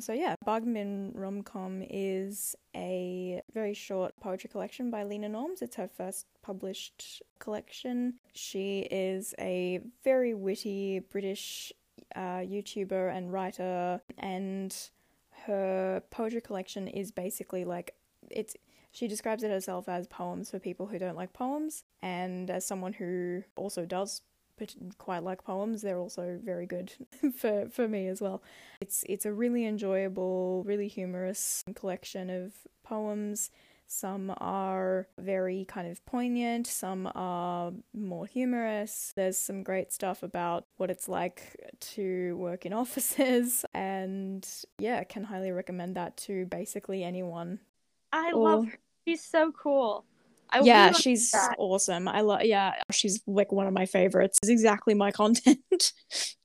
[0.00, 5.62] So, yeah, Bin Romcom is a very short poetry collection by Lenna Norms.
[5.62, 8.14] It's her first published collection.
[8.32, 11.72] She is a very witty British
[12.16, 14.76] uh, YouTuber and writer, and
[15.46, 17.94] her poetry collection is basically like
[18.30, 18.56] it's.
[18.92, 22.92] She describes it herself as poems for people who don't like poems, and as someone
[22.92, 24.22] who also does
[24.98, 26.92] quite like poems, they're also very good
[27.36, 28.42] for for me as well.
[28.80, 32.52] It's it's a really enjoyable, really humorous collection of
[32.82, 33.50] poems.
[33.86, 39.12] Some are very kind of poignant, some are more humorous.
[39.14, 41.54] There's some great stuff about what it's like
[41.94, 44.48] to work in offices, and
[44.78, 47.60] yeah, can highly recommend that to basically anyone.
[48.12, 48.78] I Or- love her.
[49.06, 50.06] She's so cool.
[50.54, 51.56] I yeah, she's that.
[51.58, 52.06] awesome.
[52.06, 52.42] I love.
[52.44, 54.38] Yeah, she's like one of my favorites.
[54.42, 55.92] It's exactly my content.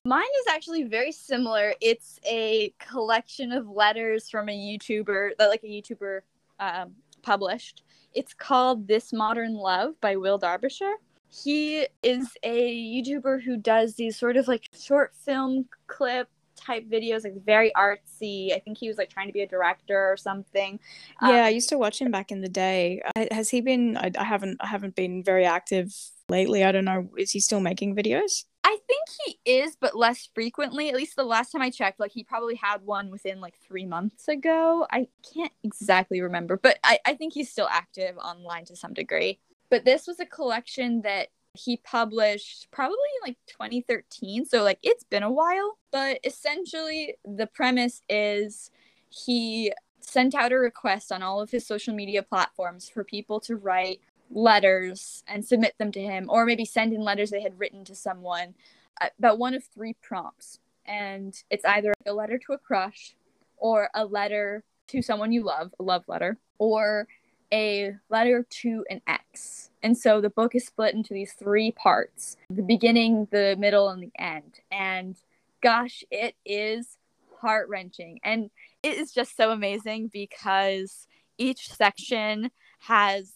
[0.04, 1.74] Mine is actually very similar.
[1.80, 6.20] It's a collection of letters from a YouTuber that like a YouTuber
[6.58, 6.92] um,
[7.22, 7.84] published.
[8.12, 10.94] It's called This Modern Love by Will Darbyshire.
[11.28, 16.28] He is a YouTuber who does these sort of like short film clip
[16.60, 18.52] type videos, like very artsy.
[18.54, 20.78] I think he was like trying to be a director or something.
[21.20, 23.02] Um, yeah, I used to watch him back in the day.
[23.30, 23.96] Has he been?
[23.96, 24.58] I, I haven't.
[24.60, 25.94] I haven't been very active
[26.28, 26.64] lately.
[26.64, 27.10] I don't know.
[27.16, 28.44] Is he still making videos?
[28.62, 30.90] I think he is, but less frequently.
[30.90, 33.86] At least the last time I checked, like he probably had one within like three
[33.86, 34.86] months ago.
[34.90, 39.40] I can't exactly remember, but I, I think he's still active online to some degree.
[39.70, 44.44] But this was a collection that he published probably in like 2013.
[44.46, 45.78] So, like, it's been a while.
[45.90, 48.70] But essentially, the premise is
[49.08, 53.56] he sent out a request on all of his social media platforms for people to
[53.56, 57.84] write letters and submit them to him, or maybe send in letters they had written
[57.84, 58.54] to someone.
[59.00, 63.16] Uh, About one of three prompts, and it's either a letter to a crush,
[63.56, 67.08] or a letter to someone you love, a love letter, or
[67.52, 69.70] a letter to an ex.
[69.82, 74.02] And so the book is split into these three parts the beginning, the middle, and
[74.02, 74.60] the end.
[74.70, 75.16] And
[75.62, 76.98] gosh, it is
[77.40, 78.20] heart wrenching.
[78.22, 78.50] And
[78.82, 81.06] it is just so amazing because
[81.38, 83.32] each section has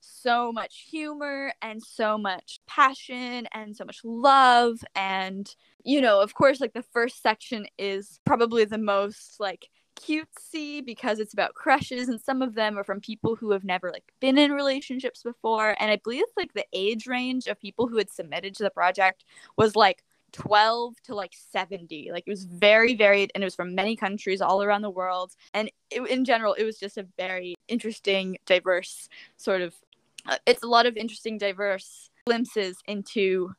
[0.00, 5.54] so much humor and so much passion and so much love and
[5.84, 11.18] you know of course like the first section is probably the most like cutesy because
[11.18, 14.38] it's about crushes and some of them are from people who have never like been
[14.38, 18.54] in relationships before and i believe like the age range of people who had submitted
[18.54, 19.24] to the project
[19.56, 23.74] was like 12 to like 70 like it was very varied and it was from
[23.74, 27.54] many countries all around the world and it, in general it was just a very
[27.68, 29.74] interesting diverse sort of
[30.28, 33.54] uh, it's a lot of interesting diverse glimpses into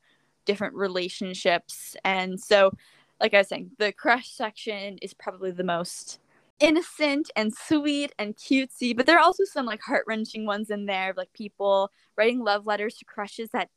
[0.46, 2.72] different relationships and so
[3.20, 6.20] like i was saying the crush section is probably the most
[6.60, 11.14] innocent and sweet and cutesy but there are also some like heart-wrenching ones in there
[11.16, 13.70] like people writing love letters to crushes that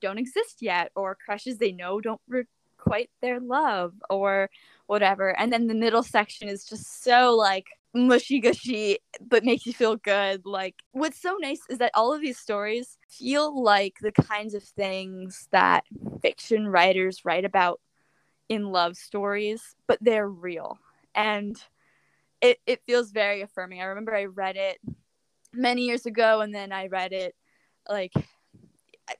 [0.00, 4.48] don't exist yet or crushes they know don't requite their love or
[4.86, 9.72] whatever and then the middle section is just so like mushy gushy, but makes you
[9.72, 10.44] feel good.
[10.44, 14.62] Like, what's so nice is that all of these stories feel like the kinds of
[14.62, 15.84] things that
[16.22, 17.80] fiction writers write about
[18.48, 20.78] in love stories, but they're real.
[21.14, 21.56] And
[22.40, 23.80] it, it feels very affirming.
[23.80, 24.78] I remember I read it
[25.52, 27.34] many years ago and then I read it
[27.88, 28.12] like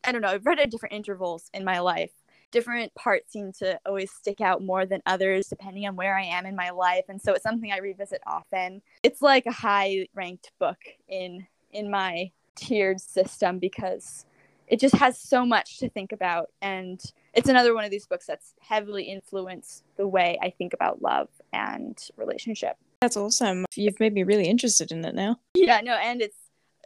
[0.05, 2.11] I, don't know, I've read it at different intervals in my life
[2.51, 6.47] different parts seem to always stick out more than others depending on where I am
[6.47, 8.83] in my life and so it's something I revisit often.
[9.03, 14.25] It's like a high ranked book in in my tiered system because
[14.67, 17.01] it just has so much to think about and
[17.35, 21.29] it's another one of these books that's heavily influenced the way I think about love
[21.53, 22.77] and relationship.
[23.01, 23.65] That's awesome.
[23.77, 25.37] You've made me really interested in it now.
[25.55, 26.37] Yeah, no, and it's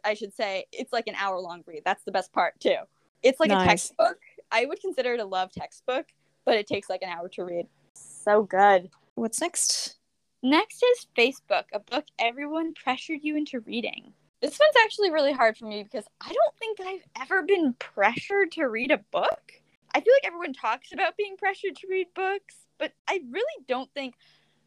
[0.04, 1.82] I should say it's like an hour long read.
[1.84, 2.76] That's the best part too.
[3.22, 3.64] It's like nice.
[3.64, 4.18] a textbook
[4.52, 6.06] I would consider it a love textbook,
[6.44, 7.66] but it takes like an hour to read.
[7.94, 8.90] So good.
[9.14, 9.96] What's next?
[10.42, 14.12] Next is Facebook, a book everyone pressured you into reading.
[14.42, 18.52] This one's actually really hard for me because I don't think I've ever been pressured
[18.52, 19.52] to read a book.
[19.94, 23.90] I feel like everyone talks about being pressured to read books, but I really don't
[23.94, 24.14] think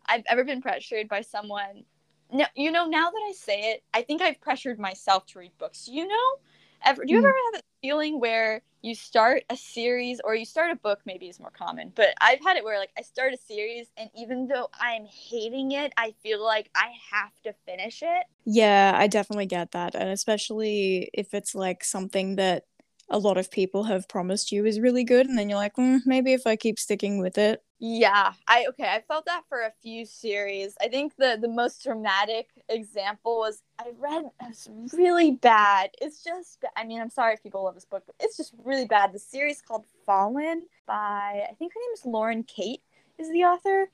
[0.08, 1.84] I've ever been pressured by someone.
[2.32, 5.52] No, you know, now that I say it, I think I've pressured myself to read
[5.58, 5.88] books.
[5.88, 6.40] You know,
[6.86, 7.24] ever do you mm.
[7.24, 11.28] ever have that feeling where you start a series or you start a book maybe
[11.28, 14.48] is more common but i've had it where like i start a series and even
[14.48, 19.46] though i'm hating it i feel like i have to finish it yeah i definitely
[19.46, 22.64] get that and especially if it's like something that
[23.10, 26.00] a lot of people have promised you is really good and then you're like mm,
[26.06, 27.62] maybe if i keep sticking with it.
[27.80, 30.76] Yeah i okay i felt that for a few series.
[30.82, 36.64] I think the the most dramatic example was i read it's really bad it's just
[36.76, 39.20] i mean i'm sorry if people love this book but it's just really bad the
[39.20, 42.82] series called fallen by i think her name is lauren kate
[43.18, 43.90] is the author.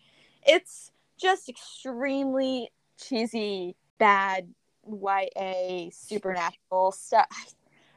[0.45, 4.53] It's just extremely cheesy bad
[4.83, 7.55] ya supernatural stuff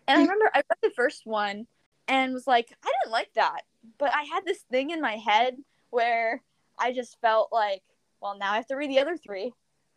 [0.09, 1.67] and I remember I read the first one
[2.09, 3.63] and was like, I didn't like that.
[3.99, 5.57] But I had this thing in my head
[5.91, 6.43] where
[6.79, 7.83] I just felt like,
[8.21, 9.53] well, now I have to read the other three.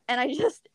[0.08, 0.68] And I just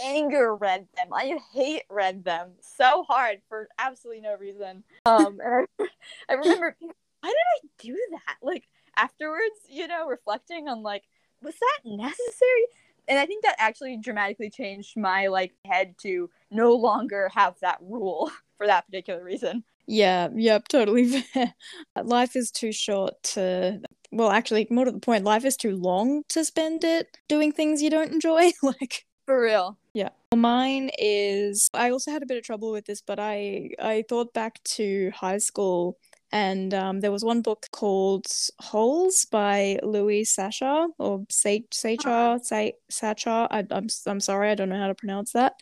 [0.00, 1.08] anger read them.
[1.12, 4.84] I hate read them so hard for absolutely no reason.
[5.04, 5.86] Um, and I,
[6.28, 8.36] I remember, why did I do that?
[8.42, 11.04] Like afterwards, you know, reflecting on like,
[11.42, 12.66] was that necessary?
[13.08, 17.78] And I think that actually dramatically changed my like head to no longer have that
[17.80, 19.64] rule for that particular reason.
[19.86, 21.54] Yeah, yep, totally fair.
[22.02, 23.80] life is too short to
[24.12, 27.82] well, actually, more to the point, life is too long to spend it doing things
[27.82, 28.50] you don't enjoy.
[28.62, 29.78] like for real.
[29.92, 30.10] Yeah.
[30.34, 34.32] Mine is I also had a bit of trouble with this, but I I thought
[34.32, 35.98] back to high school
[36.32, 38.26] and um, there was one book called
[38.60, 43.48] Holes by Louis Sachar or Sachar, Sa- Sachar.
[43.50, 45.54] I, I'm I'm sorry, I don't know how to pronounce that.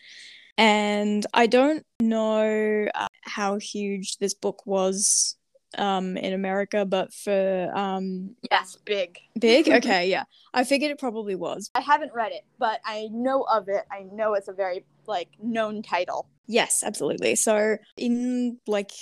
[0.56, 5.36] And I don't know uh, how huge this book was
[5.76, 9.18] um in America, but for um yes, big.
[9.38, 9.68] Big?
[9.74, 10.24] Okay, yeah.
[10.52, 11.70] I figured it probably was.
[11.74, 13.84] I haven't read it, but I know of it.
[13.90, 16.28] I know it's a very like known title.
[16.46, 17.34] Yes, absolutely.
[17.36, 18.92] So in like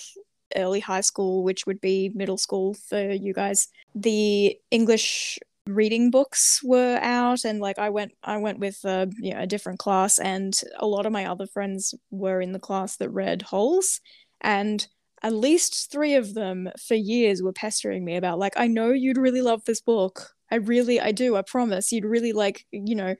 [0.56, 6.60] early high school, which would be middle school for you guys, the English reading books
[6.64, 10.18] were out and like I went I went with uh, you know, a different class
[10.18, 14.00] and a lot of my other friends were in the class that read Holes
[14.40, 14.86] and
[15.22, 19.18] at least 3 of them for years were pestering me about like I know you'd
[19.18, 20.30] really love this book.
[20.50, 21.92] I really I do I promise.
[21.92, 23.14] You'd really like you know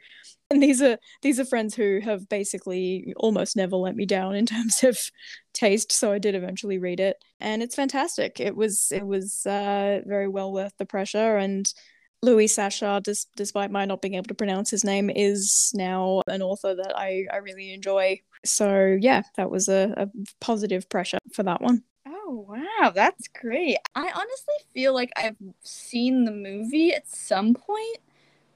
[0.50, 4.46] and these are these are friends who have basically almost never let me down in
[4.48, 4.98] terms of
[5.52, 8.40] taste so I did eventually read it and it's fantastic.
[8.40, 11.72] It was it was uh, very well worth the pressure and
[12.22, 16.40] Louis Sachar, dis- despite my not being able to pronounce his name, is now an
[16.40, 18.20] author that I, I really enjoy.
[18.44, 20.08] So, yeah, that was a, a
[20.40, 21.82] positive pressure for that one.
[22.06, 23.78] Oh, wow, that's great.
[23.94, 27.98] I honestly feel like I've seen the movie at some point,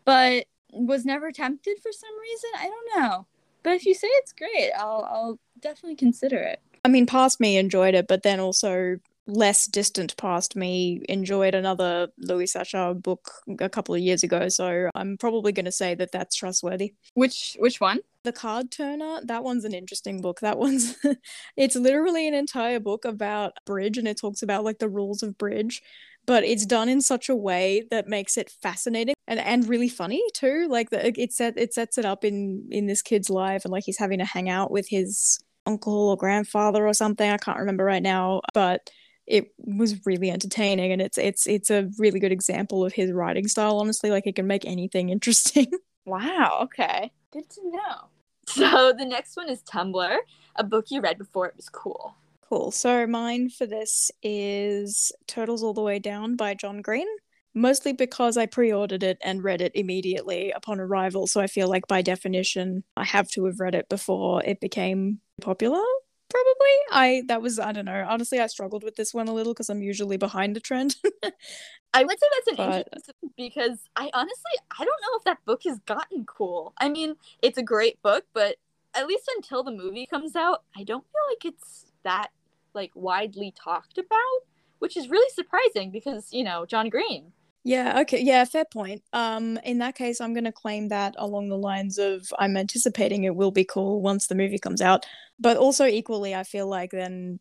[0.05, 2.51] but was never tempted for some reason.
[2.59, 3.27] I don't know.
[3.63, 6.61] But if you say it's great, I'll, I'll definitely consider it.
[6.85, 12.09] I mean, past me enjoyed it, but then also less distant past me enjoyed another
[12.19, 16.13] Louis Sachar book a couple of years ago, so I'm probably going to say that
[16.13, 16.95] that's trustworthy.
[17.15, 18.01] Which which one?
[18.23, 19.21] The Card Turner.
[19.25, 20.41] That one's an interesting book.
[20.41, 20.97] That one's
[21.57, 25.39] it's literally an entire book about bridge and it talks about like the rules of
[25.39, 25.83] bridge,
[26.27, 30.23] but it's done in such a way that makes it fascinating and and really funny
[30.35, 30.67] too.
[30.69, 33.85] Like the, it set it sets it up in in this kid's life and like
[33.85, 37.29] he's having to hang out with his uncle or grandfather or something.
[37.29, 38.91] I can't remember right now, but
[39.27, 43.49] it was really entertaining and it's it's it's a really good example of his writing
[43.49, 45.67] style honestly like he can make anything interesting
[46.07, 47.11] Wow, okay.
[47.33, 48.09] Good to know.
[48.47, 50.19] So the next one is Tumblr,
[50.55, 52.15] a book you read before it was cool.
[52.49, 52.71] Cool.
[52.71, 57.09] So mine for this is Turtles All the Way Down by John Green.
[57.55, 61.27] Mostly because I pre ordered it and read it immediately upon arrival.
[61.27, 65.21] So I feel like by definition, I have to have read it before it became
[65.41, 65.83] popular.
[66.29, 66.77] Probably.
[66.91, 68.05] I, that was, I don't know.
[68.09, 70.97] Honestly, I struggled with this one a little because I'm usually behind the trend.
[71.95, 75.45] I would say that's an But- interesting because I honestly I don't know if that
[75.45, 76.75] book has gotten cool.
[76.79, 78.57] I mean, it's a great book, but
[78.95, 82.29] at least until the movie comes out, I don't feel like it's that
[82.75, 84.41] like widely talked about,
[84.81, 87.33] which is really surprising because, you know, John Green.
[87.67, 88.21] Yeah, okay.
[88.23, 89.03] Yeah, fair point.
[89.13, 93.25] Um, in that case, I'm going to claim that along the lines of I'm anticipating
[93.25, 95.05] it will be cool once the movie comes out.
[95.41, 97.41] But also equally, I feel like then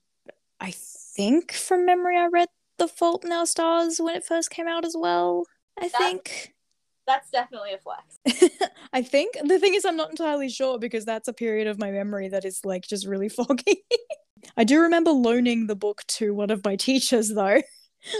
[0.60, 0.74] I
[1.16, 2.48] think from memory I read
[2.80, 5.46] The Fault in Our Stars when it first came out as well.
[5.80, 6.54] I That's- think.
[7.06, 8.50] That's definitely a flex.
[8.94, 11.92] I think the thing is I'm not entirely sure because that's a period of my
[11.92, 13.84] memory that is like just really foggy.
[14.58, 17.62] I do remember loaning the book to one of my teachers though.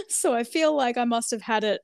[0.08, 1.80] So I feel like I must have had it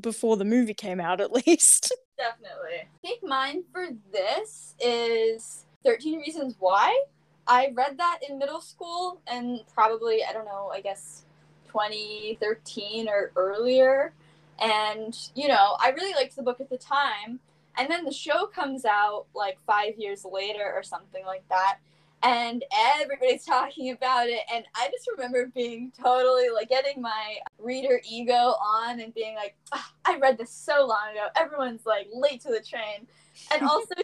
[0.00, 1.94] before the movie came out at least.
[2.16, 2.82] Definitely.
[2.82, 7.04] I think mine for this is 13 Reasons Why.
[7.46, 11.24] I read that in middle school and probably, I don't know, I guess
[11.66, 14.14] 2013 or earlier.
[14.58, 17.40] And, you know, I really liked the book at the time.
[17.76, 21.78] And then the show comes out like five years later or something like that.
[22.24, 22.64] And
[22.98, 24.40] everybody's talking about it.
[24.52, 29.56] And I just remember being totally like getting my reader ego on and being like,
[29.72, 31.26] "Ah, I read this so long ago.
[31.38, 33.06] Everyone's like late to the train.
[33.52, 33.94] And also,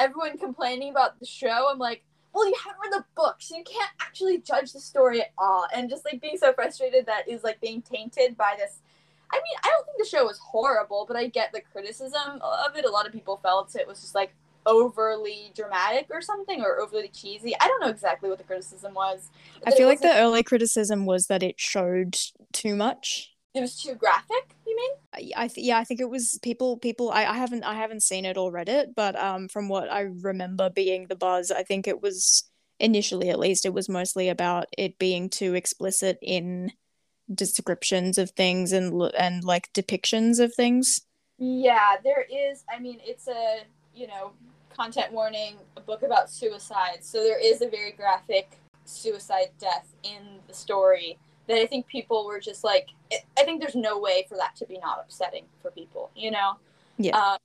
[0.00, 1.68] everyone complaining about the show.
[1.70, 2.02] I'm like,
[2.34, 5.66] well, you haven't read the book, so you can't actually judge the story at all.
[5.74, 8.80] And just like being so frustrated that is like being tainted by this.
[9.32, 12.76] I mean, I don't think the show was horrible, but I get the criticism of
[12.76, 12.84] it.
[12.84, 14.34] A lot of people felt it was just like
[14.66, 17.54] overly dramatic or something or overly cheesy.
[17.60, 19.30] I don't know exactly what the criticism was.
[19.66, 22.16] I feel like the early criticism was that it showed
[22.52, 23.32] too much.
[23.54, 24.90] it was too graphic, you mean?
[25.36, 28.02] I, I th- yeah, I think it was people people I, I haven't I haven't
[28.02, 31.62] seen it or read it, but um from what I remember being the buzz, I
[31.62, 32.44] think it was
[32.78, 36.72] initially at least it was mostly about it being too explicit in
[37.32, 41.02] descriptions of things and and like depictions of things.
[41.38, 42.64] Yeah, there is.
[42.68, 43.62] I mean, it's a,
[43.94, 44.32] you know,
[44.80, 47.00] content warning, a book about suicide.
[47.02, 51.18] So there is a very graphic suicide death in the story
[51.48, 54.64] that I think people were just like, I- think there's no way for that to
[54.64, 56.56] be not upsetting for people, you know?
[56.96, 57.14] Yeah.
[57.14, 57.36] Um,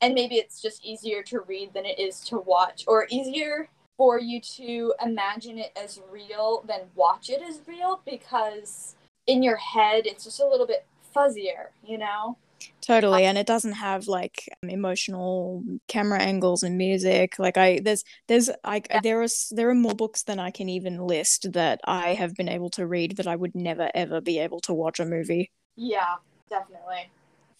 [0.00, 4.18] and maybe it's just easier to read than it is to watch, or easier for
[4.18, 8.96] you to imagine it as real than watch it as real because
[9.28, 12.36] in your head it's just a little bit fuzzier, you know?
[12.80, 17.38] Totally, and it doesn't have like um, emotional camera angles and music.
[17.38, 19.00] Like I, there's, there's, I, Yeah.
[19.02, 22.48] there are, there are more books than I can even list that I have been
[22.48, 26.16] able to read that I would never ever be able to watch a movie Yeah,
[26.50, 27.10] definitely.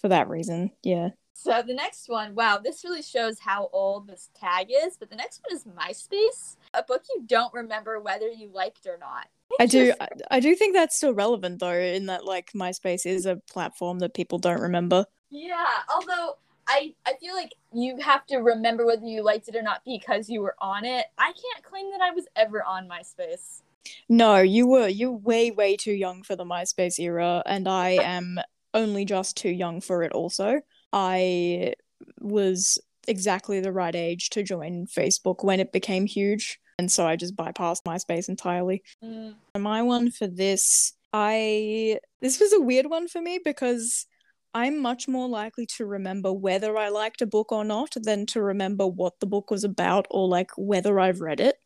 [0.01, 0.73] for that reason.
[0.83, 4.97] Yeah, So the next one, wow, this really shows how old this tag is.
[4.97, 8.99] But the next one is MySpace, a book you don't remember whether you liked or
[8.99, 9.29] not.
[9.61, 9.93] I do,
[10.31, 14.15] I, do think that's still relevant though, in that like MySpace is a platform that
[14.15, 15.07] people don't remember.
[15.31, 16.37] Yeah, although
[16.69, 20.29] I I feel like you have to remember whether you liked it or not because
[20.29, 21.07] you were on it.
[21.19, 23.63] I can't claim that I was ever on MySpace.
[24.09, 28.39] No, you were, you're way, way too young for the MySpace era, and I am
[28.75, 30.61] only just too young for it also.
[30.93, 31.75] I
[32.21, 32.79] was
[33.09, 37.37] exactly the right age to join Facebook when it became huge, and so I just
[37.37, 38.83] bypassed MySpace entirely.
[39.05, 44.07] Mm, My one for this, I this was a weird one for me because
[44.53, 48.43] I'm much more likely to remember whether I liked a book or not than to
[48.43, 51.57] remember what the book was about or like whether I've read it.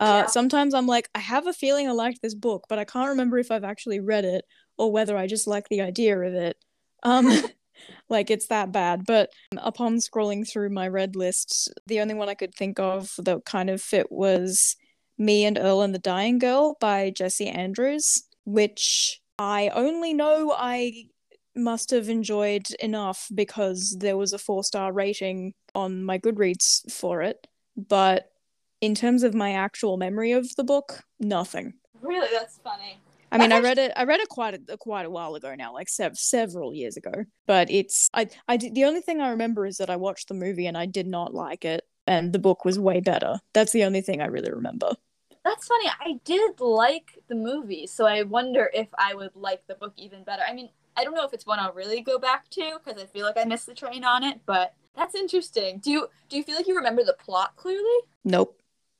[0.00, 0.26] Uh, Yeah.
[0.26, 3.38] Sometimes I'm like, I have a feeling I liked this book, but I can't remember
[3.38, 4.44] if I've actually read it
[4.76, 6.56] or whether I just like the idea of it.
[7.04, 7.26] Um,
[8.08, 9.04] like it's that bad.
[9.06, 13.44] But upon scrolling through my red list, the only one I could think of that
[13.44, 14.76] kind of fit was
[15.18, 21.06] Me and Earl and the Dying Girl by Jesse Andrews, which I only know I
[21.54, 27.22] must have enjoyed enough because there was a four star rating on my Goodreads for
[27.22, 27.46] it.
[27.76, 28.30] But
[28.80, 31.74] in terms of my actual memory of the book, nothing.
[32.02, 33.00] really, that's funny.
[33.36, 33.92] I mean, I read it.
[33.96, 37.12] I read it quite a, quite a while ago now, like sev- several years ago.
[37.46, 40.34] But it's I I did, the only thing I remember is that I watched the
[40.34, 43.38] movie and I did not like it, and the book was way better.
[43.52, 44.92] That's the only thing I really remember.
[45.44, 45.88] That's funny.
[46.00, 50.24] I did like the movie, so I wonder if I would like the book even
[50.24, 50.42] better.
[50.48, 53.06] I mean, I don't know if it's one I'll really go back to because I
[53.06, 55.78] feel like I missed the train on it, but that's interesting.
[55.78, 57.98] Do you do you feel like you remember the plot clearly?
[58.24, 58.58] Nope,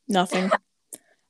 [0.08, 0.50] nothing.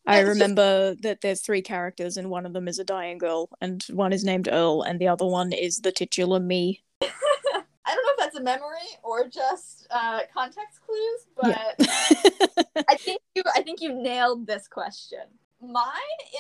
[0.06, 3.82] I remember that there's three characters, and one of them is a dying girl, and
[3.90, 6.82] one is named Earl, and the other one is the titular me.
[7.02, 12.82] I don't know if that's a memory or just uh, context clues, but yeah.
[12.88, 15.20] I think you I think you nailed this question.
[15.60, 15.92] Mine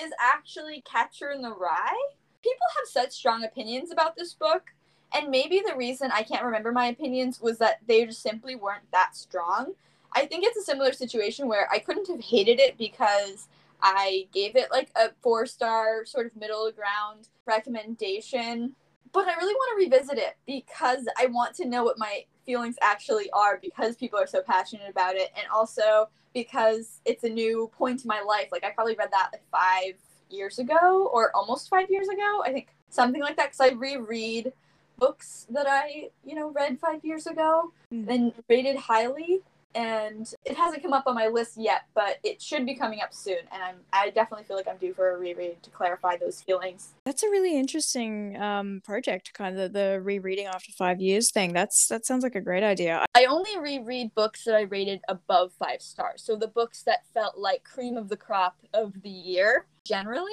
[0.02, 2.08] is actually Catcher in the Rye.
[2.42, 4.72] People have such strong opinions about this book,
[5.14, 8.90] and maybe the reason I can't remember my opinions was that they just simply weren't
[8.92, 9.74] that strong.
[10.16, 13.48] I think it's a similar situation where I couldn't have hated it because
[13.82, 18.74] I gave it like a four star sort of middle ground recommendation.
[19.12, 22.76] But I really want to revisit it because I want to know what my feelings
[22.80, 25.30] actually are because people are so passionate about it.
[25.36, 28.48] And also because it's a new point in my life.
[28.50, 29.98] Like I probably read that like five
[30.30, 32.42] years ago or almost five years ago.
[32.42, 34.52] I think something like that because I reread
[34.98, 38.08] books that I, you know, read five years ago mm.
[38.08, 39.42] and rated highly
[39.76, 43.12] and it hasn't come up on my list yet, but it should be coming up
[43.12, 43.38] soon.
[43.52, 46.94] And I'm I definitely feel like I'm due for a reread to clarify those feelings.
[47.04, 51.52] That's a really interesting um, project, kind of the rereading after five years thing.
[51.52, 53.04] That's that sounds like a great idea.
[53.14, 57.36] I only reread books that I rated above five stars, so the books that felt
[57.36, 60.32] like cream of the crop of the year generally.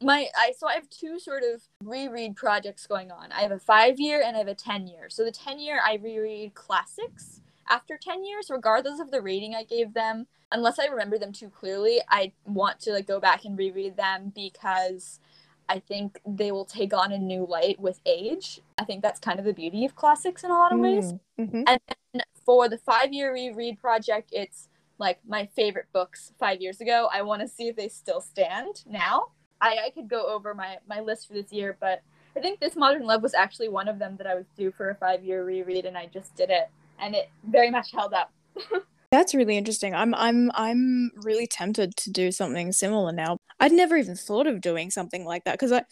[0.00, 3.32] My I so I have two sort of reread projects going on.
[3.32, 5.10] I have a five year and I have a ten year.
[5.10, 9.62] So the ten year I reread classics after 10 years regardless of the rating i
[9.62, 13.58] gave them unless i remember them too clearly i want to like go back and
[13.58, 15.20] reread them because
[15.68, 18.60] i think they will take on a new light with age.
[18.78, 21.12] I think that's kind of the beauty of classics in a lot of ways.
[21.12, 21.62] Mm, mm-hmm.
[21.66, 27.08] and for the five year reread project it's like my favorite books five years ago.
[27.12, 29.26] I want to see if they still stand now.
[29.60, 32.02] I, I could go over my, my list for this year but
[32.38, 34.90] I think This Modern Love was actually one of them that I was due for
[34.90, 36.70] a five year reread, and I just did it
[37.00, 38.32] and it very much held up.
[39.10, 39.94] That's really interesting.
[39.94, 43.38] I'm I'm I'm really tempted to do something similar now.
[43.58, 45.84] I'd never even thought of doing something like that because I,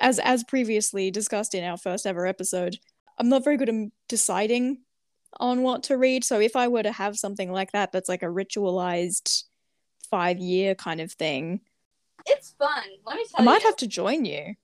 [0.00, 2.78] as as previously discussed in our first ever episode,
[3.18, 4.78] I'm not very good at deciding
[5.38, 6.24] on what to read.
[6.24, 9.44] So if I were to have something like that, that's like a ritualized
[10.10, 11.60] five year kind of thing,
[12.26, 12.82] it's fun.
[13.06, 13.48] Let me tell I you.
[13.48, 14.54] I might have to join you.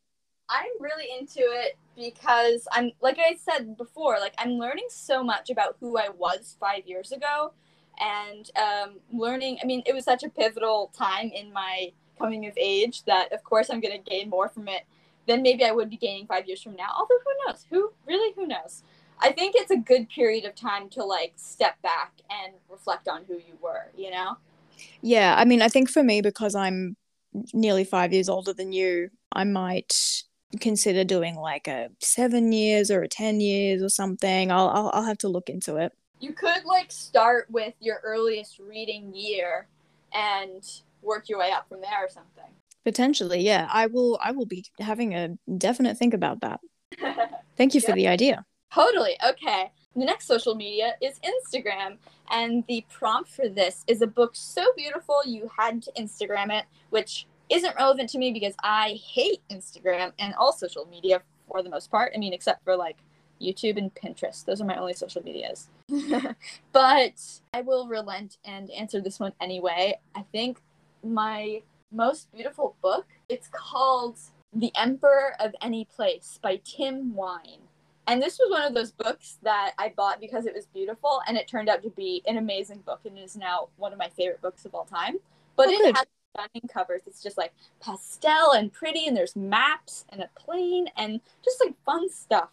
[0.49, 5.51] I'm really into it because I'm like I said before, like I'm learning so much
[5.51, 7.53] about who I was five years ago,
[8.01, 9.59] and um, learning.
[9.62, 13.42] I mean, it was such a pivotal time in my coming of age that, of
[13.45, 14.82] course, I'm going to gain more from it
[15.26, 16.88] than maybe I would be gaining five years from now.
[16.95, 17.66] Although who knows?
[17.70, 18.32] Who really?
[18.34, 18.82] Who knows?
[19.18, 23.24] I think it's a good period of time to like step back and reflect on
[23.26, 23.90] who you were.
[23.97, 24.36] You know?
[25.01, 26.97] Yeah, I mean, I think for me because I'm
[27.53, 30.24] nearly five years older than you, I might
[30.61, 34.50] consider doing like a seven years or a 10 years or something.
[34.50, 35.92] I'll, I'll, I'll have to look into it.
[36.20, 39.68] You could like start with your earliest reading year
[40.12, 40.62] and
[41.02, 42.50] work your way up from there or something.
[42.84, 43.68] Potentially, yeah.
[43.70, 46.61] I will I will be having a definite think about that.
[47.57, 48.44] Thank you for the idea.
[48.72, 49.16] Totally.
[49.26, 49.70] Okay.
[49.96, 51.98] The next social media is Instagram,
[52.30, 56.64] and the prompt for this is a book so beautiful you had to Instagram it,
[56.90, 61.70] which isn't relevant to me because I hate Instagram and all social media for the
[61.70, 62.12] most part.
[62.14, 62.97] I mean, except for like
[63.40, 64.45] YouTube and Pinterest.
[64.45, 65.68] Those are my only social medias.
[66.72, 69.99] but I will relent and answer this one anyway.
[70.14, 70.59] I think
[71.03, 74.18] my most beautiful book, it's called
[74.53, 77.68] The Emperor of Any Place by Tim Wynne.
[78.07, 81.38] And this was one of those books that I bought because it was beautiful and
[81.38, 84.42] it turned out to be an amazing book and is now one of my favorite
[84.42, 85.16] books of all time.
[85.57, 86.05] But oh, it has
[86.35, 87.03] stunning covers.
[87.07, 91.74] It's just like pastel and pretty, and there's maps and a plane and just like
[91.85, 92.51] fun stuff.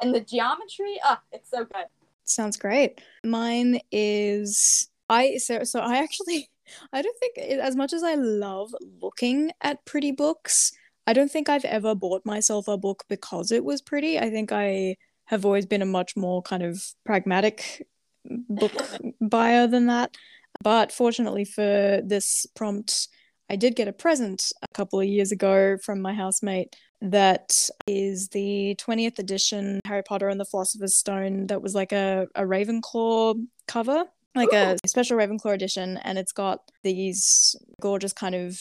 [0.00, 1.86] And the geometry, ah, oh, it's so good.
[2.24, 3.00] Sounds great.
[3.24, 6.50] Mine is I so so I actually
[6.92, 10.72] I don't think as much as I love looking at pretty books,
[11.06, 14.18] I don't think I've ever bought myself a book because it was pretty.
[14.18, 17.86] I think I have always been a much more kind of pragmatic
[18.24, 18.72] book
[19.20, 20.16] buyer than that.
[20.62, 23.08] But fortunately for this prompt,
[23.50, 28.28] I did get a present a couple of years ago from my housemate that is
[28.28, 33.34] the 20th edition Harry Potter and the Philosopher's Stone that was like a, a Ravenclaw
[33.66, 34.04] cover,
[34.36, 34.76] like Ooh.
[34.82, 35.98] a special Ravenclaw edition.
[36.04, 38.60] And it's got these gorgeous kind of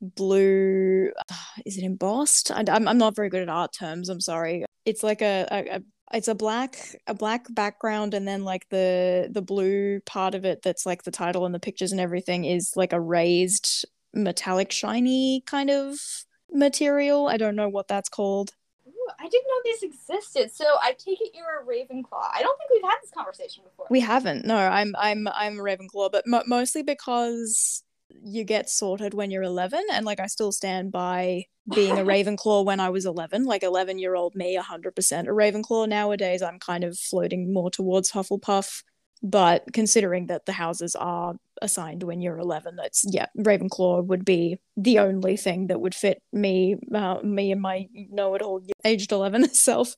[0.00, 1.34] blue, uh,
[1.66, 2.52] is it embossed?
[2.52, 4.08] I, am I'm not very good at art terms.
[4.08, 4.64] I'm sorry.
[4.84, 9.28] It's like a, a, a it's a black a black background and then like the
[9.30, 12.72] the blue part of it that's like the title and the pictures and everything is
[12.76, 15.98] like a raised metallic shiny kind of
[16.52, 17.28] material.
[17.28, 18.52] I don't know what that's called.
[18.86, 20.50] Ooh, I didn't know these existed.
[20.54, 22.30] So I take it you're a Ravenclaw.
[22.34, 23.86] I don't think we've had this conversation before.
[23.90, 24.44] We haven't.
[24.44, 27.82] No, I'm I'm I'm a Ravenclaw, but mo- mostly because
[28.22, 32.64] you get sorted when you're 11 and like I still stand by being a Ravenclaw
[32.64, 36.84] when I was 11, like 11 year old me 100% a Ravenclaw nowadays I'm kind
[36.84, 38.82] of floating more towards Hufflepuff
[39.22, 44.58] but considering that the houses are assigned when you're 11 that's yeah ravenclaw would be
[44.76, 49.94] the only thing that would fit me uh, me and my know-it-all aged 11 self.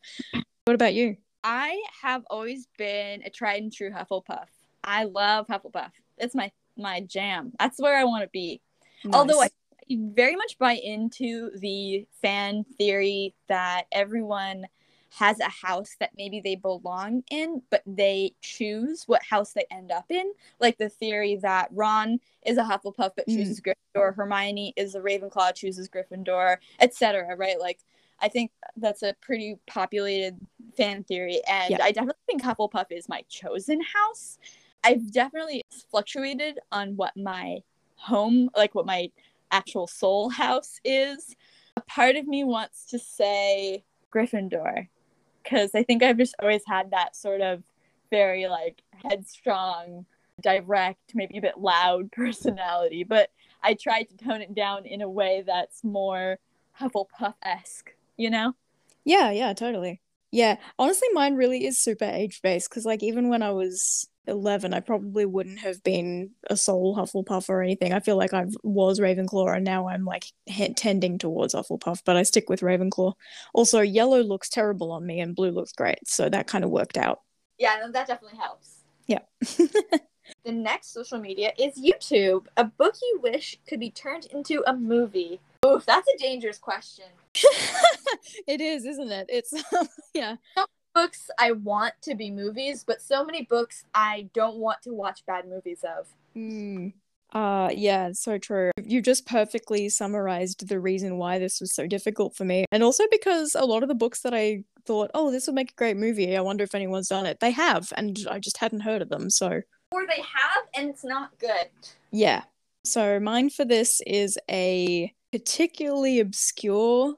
[0.65, 1.17] What about you?
[1.43, 4.47] I have always been a tried and true hufflepuff.
[4.83, 5.91] I love hufflepuff.
[6.19, 7.53] It's my my jam.
[7.59, 8.61] That's where i want to be
[9.05, 9.15] nice.
[9.15, 9.49] although i
[9.91, 14.67] very much buy into the fan theory that everyone
[15.19, 19.93] has a house that maybe they belong in, but they choose what house they end
[19.93, 20.33] up in.
[20.61, 23.37] Like the theory that Ron is a Hufflepuff but mm.
[23.37, 23.75] chooses mm.
[23.95, 27.37] Gryffindor, Hermione is a Ravenclaw, chooses Gryffindor, etc.
[27.37, 27.61] Right?
[27.61, 27.79] Like
[28.21, 30.39] I think that's a pretty populated
[30.77, 31.79] fan theory, and yeah.
[31.83, 34.39] I definitely think Hufflepuff is my chosen house.
[34.83, 37.61] I've definitely fluctuated on what my
[37.95, 39.11] home, like what my
[39.53, 41.37] actual soul house is.
[41.77, 44.89] A part of me wants to say Gryffindor
[45.45, 47.63] because I think I've just always had that sort of
[48.11, 50.07] very like headstrong,
[50.41, 53.05] direct, maybe a bit loud personality.
[53.05, 53.31] But
[53.63, 56.39] I tried to tone it down in a way that's more
[56.81, 58.55] Hufflepuff esque, you know?
[59.05, 60.01] Yeah, yeah, totally.
[60.31, 64.73] Yeah, honestly, mine really is super age based because, like, even when I was 11
[64.73, 67.93] i probably wouldn't have been a soul hufflepuff or anything.
[67.93, 72.17] I feel like i was ravenclaw and now i'm like he- tending towards hufflepuff but
[72.17, 73.15] i stick with ravenclaw.
[73.53, 76.97] Also yellow looks terrible on me and blue looks great so that kind of worked
[76.97, 77.21] out.
[77.59, 78.79] Yeah that definitely helps.
[79.07, 79.21] Yeah.
[80.47, 84.75] The next social media is youtube a book you wish could be turned into a
[84.75, 85.39] movie.
[85.67, 87.05] Oof, that's a dangerous question.
[88.47, 89.27] It is isn't it?
[89.29, 89.53] It's
[90.15, 90.37] yeah
[90.95, 95.25] books I want to be movies, but so many books I don't want to watch
[95.27, 96.09] bad movies of.
[96.37, 96.95] Mm.
[97.33, 98.71] Uh yeah, so true.
[98.81, 102.65] You just perfectly summarized the reason why this was so difficult for me.
[102.71, 105.73] And also because a lot of the books that I thought, "Oh, this would make
[105.73, 106.37] a great movie.
[106.37, 109.31] I wonder if anyone's done it." They have, and I just hadn't heard of them.
[109.31, 111.69] So or they have and it's not good.
[112.13, 112.45] Yeah.
[112.85, 117.17] So mine for this is a particularly obscure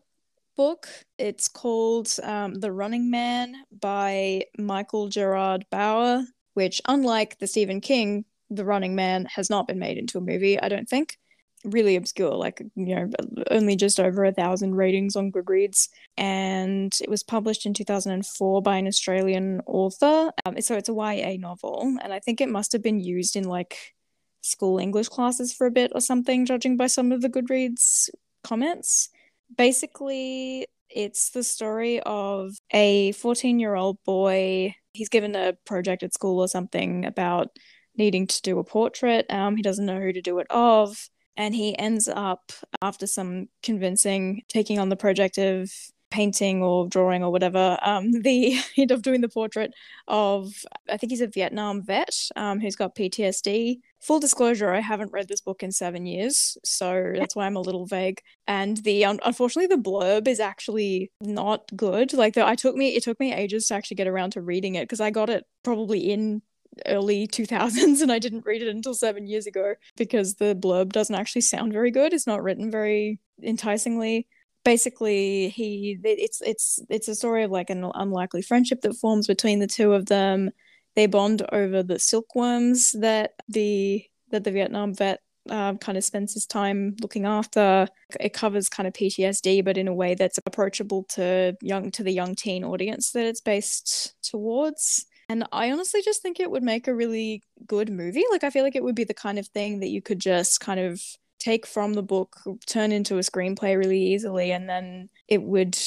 [0.57, 0.89] book.
[1.19, 8.25] It's called um, The Running Man by Michael Gerard Bauer, which, unlike the Stephen King,
[8.51, 11.19] The Running Man has not been made into a movie, I don't think.
[11.65, 13.11] Really obscure, like, you know,
[13.51, 15.89] only just over a thousand ratings on Goodreads.
[16.17, 20.31] And it was published in 2004 by an Australian author.
[20.45, 21.97] Um, so it's a YA novel.
[22.03, 23.95] And I think it must have been used in like
[24.43, 28.11] school English classes for a bit or something, judging by some of the Goodreads
[28.45, 29.11] comments
[29.55, 34.75] basically it's the story of a 14 year old boy.
[34.93, 37.49] He's given a project at school or something about
[37.97, 39.27] needing to do a portrait.
[39.31, 41.09] Um he doesn't know who to do it of.
[41.37, 45.71] And he ends up after some convincing taking on the project of
[46.11, 49.73] painting or drawing or whatever um the end of doing the portrait
[50.07, 50.53] of
[50.89, 55.27] i think he's a vietnam vet um who's got ptsd full disclosure i haven't read
[55.29, 58.21] this book in seven years so that's why i'm a little vague.
[58.47, 62.13] And the un- unfortunately the blurb is actually not good.
[62.13, 64.75] Like the, i took me it took me ages to actually get around to reading
[64.75, 66.43] it because i got it probably in
[66.87, 71.15] early 2000s and i didn't read it until seven years ago because the blurb doesn't
[71.15, 72.13] actually sound very good.
[72.13, 74.27] It's not written very enticingly
[74.67, 79.61] basically he it's it's it's a story of like an unlikely friendship that forms between
[79.61, 80.51] the two of them
[80.97, 86.35] they bond over the silkworms that the that the Vietnam vet uh, kind of spends
[86.35, 87.87] his time looking after.
[88.19, 92.11] It covers kind of PTSD, but in a way that's approachable to young to the
[92.11, 95.07] young teen audience that it's based towards.
[95.29, 98.25] And I honestly just think it would make a really good movie.
[98.33, 100.59] Like I feel like it would be the kind of thing that you could just
[100.59, 101.01] kind of
[101.47, 102.37] take from the book,
[102.67, 105.79] turn into a screenplay really easily, and then it would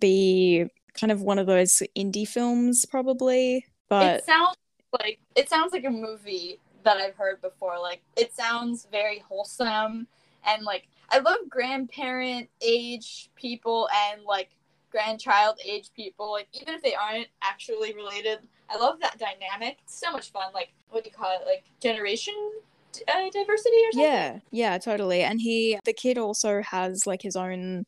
[0.00, 4.56] be kind of one of those indie films probably but it sounds
[5.00, 7.78] like it sounds like a movie that I've heard before.
[7.78, 10.06] Like it sounds very wholesome
[10.46, 14.48] and like I love grandparent age people and like
[14.90, 16.32] grandchild age people.
[16.32, 18.38] Like even if they aren't actually related,
[18.70, 19.76] I love that dynamic.
[19.84, 20.52] It's so much fun.
[20.54, 21.46] Like what do you call it?
[21.46, 22.34] Like generation
[23.08, 24.10] uh, diversity or something.
[24.12, 25.22] Yeah, yeah, totally.
[25.22, 27.84] And he, the kid, also has like his own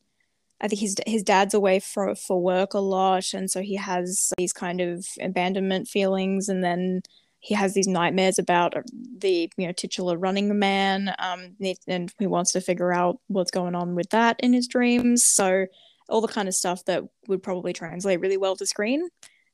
[0.61, 4.31] I think his his dad's away for for work a lot, and so he has
[4.37, 7.01] these kind of abandonment feelings, and then
[7.39, 8.81] he has these nightmares about uh,
[9.17, 11.55] the you know titular running man, um,
[11.87, 15.25] and he wants to figure out what's going on with that in his dreams.
[15.25, 15.67] So
[16.07, 19.09] all the kind of stuff that would probably translate really well to screen.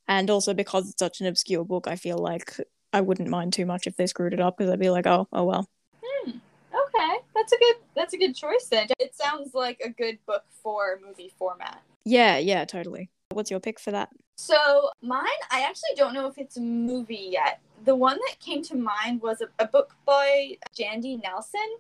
[0.08, 2.58] And also because it's such an obscure book, I feel like
[2.94, 5.28] I wouldn't mind too much if they screwed it up because I'd be like, oh,
[5.32, 5.70] oh well.
[6.04, 6.32] Hmm.
[6.32, 8.88] Okay, that's a good that's a good choice then.
[9.00, 11.82] It sounds like a good book for movie format.
[12.06, 13.10] Yeah, yeah, totally.
[13.30, 14.10] What's your pick for that?
[14.38, 17.60] So mine, I actually don't know if it's a movie yet.
[17.86, 21.78] The one that came to mind was a, a book by Jandy Nelson.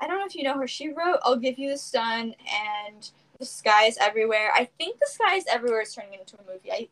[0.00, 0.66] I don't know if you know her.
[0.66, 5.06] She wrote "I'll Give You the Sun" and "The Sky Is Everywhere." I think "The
[5.06, 6.72] Sky Is Everywhere" is turning into a movie.
[6.72, 6.88] I,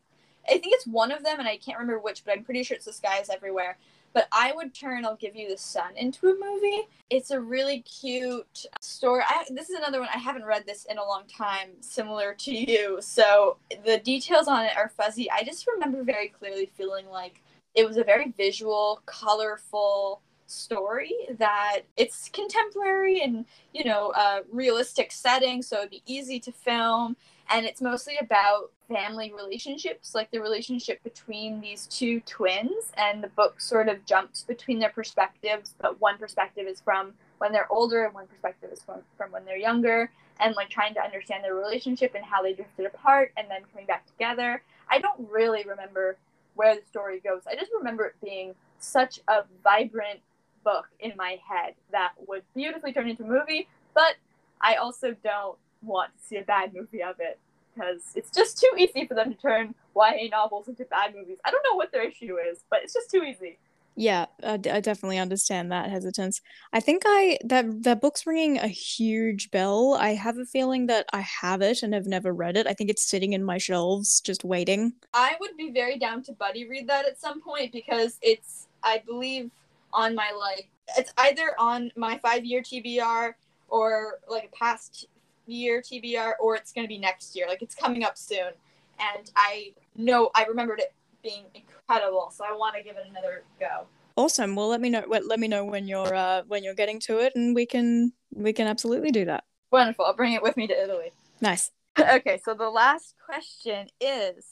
[0.47, 2.75] I think it's one of them, and I can't remember which, but I'm pretty sure
[2.75, 3.77] it's "The Sky Is Everywhere."
[4.13, 6.87] But I would turn "I'll Give You the Sun" into a movie.
[7.09, 9.23] It's a really cute story.
[9.27, 12.55] I, this is another one I haven't read this in a long time, similar to
[12.55, 12.97] you.
[13.01, 15.29] So the details on it are fuzzy.
[15.31, 17.41] I just remember very clearly feeling like
[17.75, 25.11] it was a very visual, colorful story that it's contemporary and you know uh, realistic
[25.11, 27.15] setting so it'd be easy to film
[27.51, 33.27] and it's mostly about family relationships like the relationship between these two twins and the
[33.29, 38.03] book sort of jumps between their perspectives but one perspective is from when they're older
[38.03, 41.55] and one perspective is from, from when they're younger and like trying to understand their
[41.55, 44.61] relationship and how they drifted apart and then coming back together.
[44.89, 46.17] I don't really remember
[46.55, 47.41] where the story goes.
[47.47, 50.19] I just remember it being such a vibrant
[50.63, 54.15] book in my head that would beautifully turn into a movie, but
[54.61, 57.39] I also don't want to see a bad movie of it
[57.79, 61.37] because it's just too easy for them to turn YA novels into bad movies.
[61.45, 63.57] I don't know what their issue is, but it's just too easy.
[63.95, 66.39] Yeah, I, d- I definitely understand that hesitance.
[66.71, 69.97] I think I that that book's ringing a huge bell.
[69.99, 72.65] I have a feeling that I have it and have never read it.
[72.65, 74.93] I think it's sitting in my shelves just waiting.
[75.13, 79.03] I would be very down to buddy read that at some point because it's I
[79.05, 79.51] believe
[79.91, 83.33] on my like it's either on my five year TBR
[83.67, 85.07] or like a past
[85.51, 87.47] year TBR or it's going to be next year.
[87.47, 88.51] Like it's coming up soon.
[88.99, 90.93] And I know I remembered it
[91.23, 93.85] being incredible, so I want to give it another go.
[94.15, 94.55] Awesome.
[94.55, 95.03] Well, let me know.
[95.07, 98.51] Let me know when you're uh, when you're getting to it, and we can we
[98.51, 99.45] can absolutely do that.
[99.71, 100.05] Wonderful.
[100.05, 101.11] I'll bring it with me to Italy.
[101.39, 101.71] Nice.
[101.99, 104.45] okay, so the last question is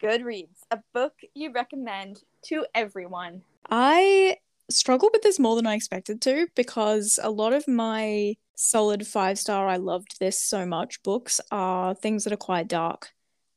[0.00, 3.42] Goodreads, a book you recommend to everyone.
[3.70, 4.36] I
[4.70, 9.38] struggled with this more than I expected to because a lot of my solid five
[9.38, 13.10] star, I loved this so much books are things that are quite dark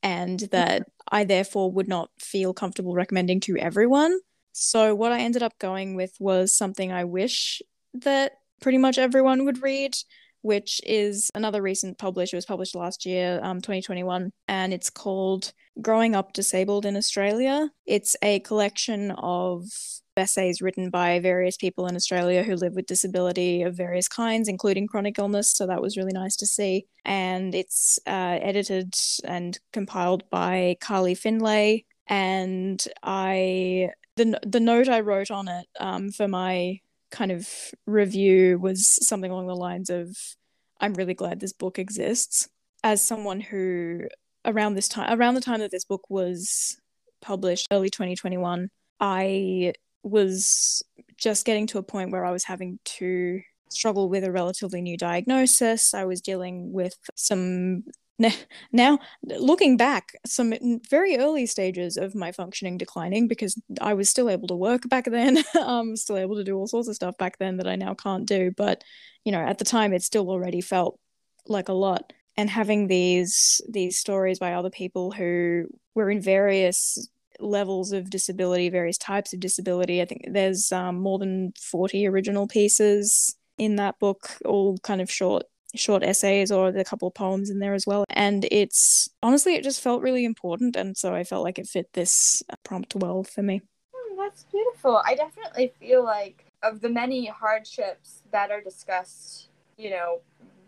[0.03, 4.19] and that I therefore would not feel comfortable recommending to everyone.
[4.53, 7.61] So, what I ended up going with was something I wish
[7.93, 9.95] that pretty much everyone would read,
[10.41, 12.33] which is another recent published.
[12.33, 17.69] It was published last year, um, 2021, and it's called Growing Up Disabled in Australia.
[17.85, 19.65] It's a collection of
[20.17, 24.87] essays written by various people in Australia who live with disability of various kinds, including
[24.87, 25.51] chronic illness.
[25.51, 26.85] So that was really nice to see.
[27.05, 28.93] And it's uh, edited
[29.23, 31.85] and compiled by Carly Findlay.
[32.07, 36.79] And I the the note I wrote on it um, for my
[37.11, 37.47] kind of
[37.85, 40.17] review was something along the lines of,
[40.79, 42.49] "I'm really glad this book exists."
[42.83, 44.07] As someone who
[44.45, 46.77] around this time around the time that this book was
[47.21, 50.83] published early 2021 i was
[51.17, 54.97] just getting to a point where I was having to struggle with a relatively new
[54.97, 55.93] diagnosis.
[55.93, 57.83] I was dealing with some
[58.71, 60.53] now looking back some
[60.89, 65.05] very early stages of my functioning declining because i was still able to work back
[65.05, 67.93] then um still able to do all sorts of stuff back then that i now
[67.93, 68.83] can't do but
[69.25, 70.99] you know at the time it still already felt
[71.47, 77.09] like a lot and having these these stories by other people who were in various
[77.41, 80.01] levels of disability, various types of disability.
[80.01, 85.11] I think there's um, more than 40 original pieces in that book, all kind of
[85.11, 88.03] short short essays or a couple of poems in there as well.
[88.09, 90.75] And it's honestly, it just felt really important.
[90.75, 93.61] And so I felt like it fit this prompt well for me.
[93.95, 95.01] Mm, that's beautiful.
[95.05, 100.19] I definitely feel like of the many hardships that are discussed, you know,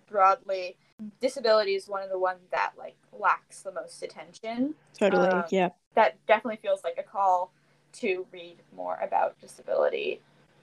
[0.07, 0.77] broadly,
[1.19, 4.75] disability is one of the ones that like lacks the most attention.
[4.97, 5.69] Totally, um, yeah.
[5.95, 7.51] That definitely feels like a call
[7.93, 10.21] to read more about disability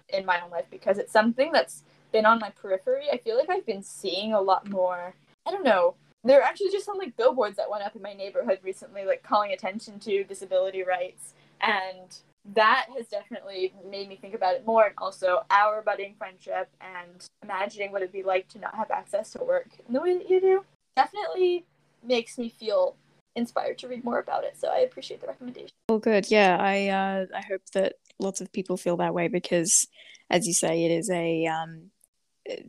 [0.08, 3.06] in my own life because it's something that's been on my periphery.
[3.12, 5.14] I feel like I've been seeing a lot more.
[5.46, 5.94] I don't know.
[6.24, 9.22] There are actually just some like billboards that went up in my neighborhood recently, like
[9.22, 12.18] calling attention to disability rights and
[12.54, 17.26] that has definitely made me think about it more and also our budding friendship and
[17.42, 20.28] imagining what it'd be like to not have access to work in the way that
[20.28, 20.64] you do
[20.96, 21.64] definitely
[22.02, 22.96] makes me feel
[23.36, 25.70] inspired to read more about it so i appreciate the recommendation.
[25.88, 26.30] Well good.
[26.30, 29.86] Yeah i uh, i hope that lots of people feel that way because
[30.30, 31.90] as you say it is a um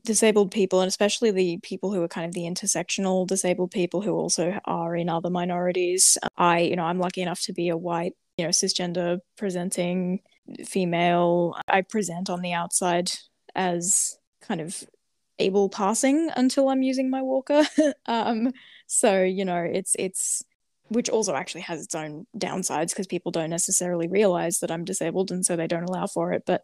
[0.04, 4.14] disabled people and especially the people who are kind of the intersectional disabled people who
[4.14, 6.18] also are in other minorities.
[6.38, 10.20] I you know i'm lucky enough to be a white you know cisgender presenting
[10.66, 11.56] female.
[11.68, 13.12] I present on the outside
[13.56, 14.84] as kind of
[15.40, 17.64] able passing until i'm using my walker.
[18.06, 18.52] Um
[18.88, 20.44] so you know it's it's
[20.92, 25.32] which also actually has its own downsides because people don't necessarily realize that i'm disabled
[25.32, 26.64] and so they don't allow for it but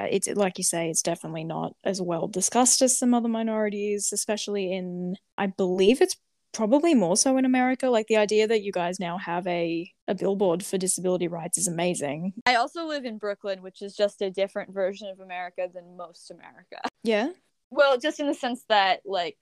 [0.00, 4.10] uh, it's like you say it's definitely not as well discussed as some other minorities
[4.12, 6.16] especially in i believe it's
[6.52, 10.14] probably more so in america like the idea that you guys now have a a
[10.14, 12.32] billboard for disability rights is amazing.
[12.46, 16.30] I also live in brooklyn which is just a different version of america than most
[16.30, 16.80] america.
[17.04, 17.30] Yeah?
[17.70, 19.36] Well just in the sense that like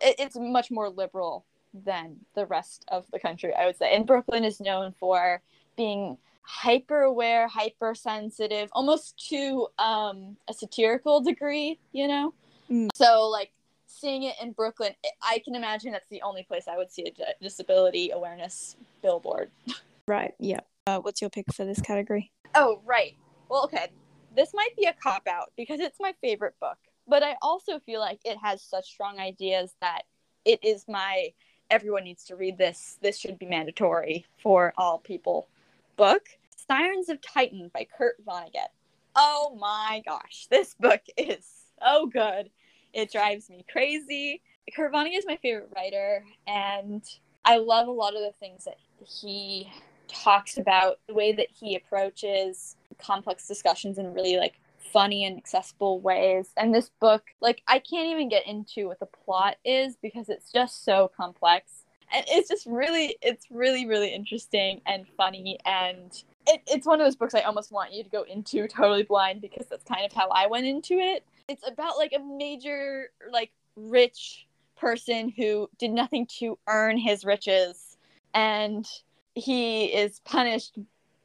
[0.00, 1.46] it, it's much more liberal
[1.84, 5.40] than the rest of the country i would say and brooklyn is known for
[5.76, 6.18] being
[6.48, 12.32] hyper aware, hypersensitive, almost to um, a satirical degree, you know?
[12.70, 12.88] Mm.
[12.94, 13.52] So, like,
[13.86, 17.42] seeing it in Brooklyn, I can imagine that's the only place I would see a
[17.42, 19.50] disability awareness billboard.
[20.06, 20.60] Right, yeah.
[20.86, 22.32] Uh, what's your pick for this category?
[22.54, 23.14] Oh, right.
[23.50, 23.88] Well, okay.
[24.34, 28.00] This might be a cop out because it's my favorite book, but I also feel
[28.00, 30.04] like it has such strong ideas that
[30.46, 31.34] it is my
[31.70, 32.98] everyone needs to read this.
[33.00, 35.48] This should be mandatory for all people
[35.96, 36.28] book.
[36.56, 38.68] Sirens of Titan by Kurt Vonnegut.
[39.16, 41.46] Oh my gosh, this book is
[41.82, 42.50] so good.
[42.92, 44.42] It drives me crazy.
[44.74, 47.02] Kurt Vonnegut is my favorite writer, and
[47.44, 49.70] I love a lot of the things that he
[50.08, 54.60] talks about, the way that he approaches complex discussions in really like
[54.92, 56.50] funny and accessible ways.
[56.56, 60.52] And this book, like, I can't even get into what the plot is because it's
[60.52, 61.84] just so complex.
[62.12, 67.06] And it's just really, it's really, really interesting and funny and it, it's one of
[67.06, 70.12] those books I almost want you to go into totally blind because that's kind of
[70.12, 71.26] how I went into it.
[71.46, 77.96] It's about like a major, like, rich person who did nothing to earn his riches
[78.34, 78.88] and
[79.34, 80.78] he is punished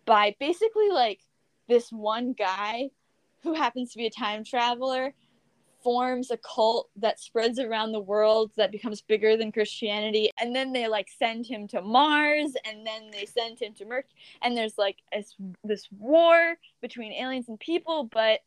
[0.05, 1.19] by basically like
[1.67, 2.89] this one guy
[3.43, 5.13] who happens to be a time traveler
[5.83, 10.31] forms a cult that spreads around the world that becomes bigger than Christianity.
[10.39, 14.13] And then they like send him to Mars and then they send him to Mercury.
[14.41, 18.39] And there's like this, this war between aliens and people, but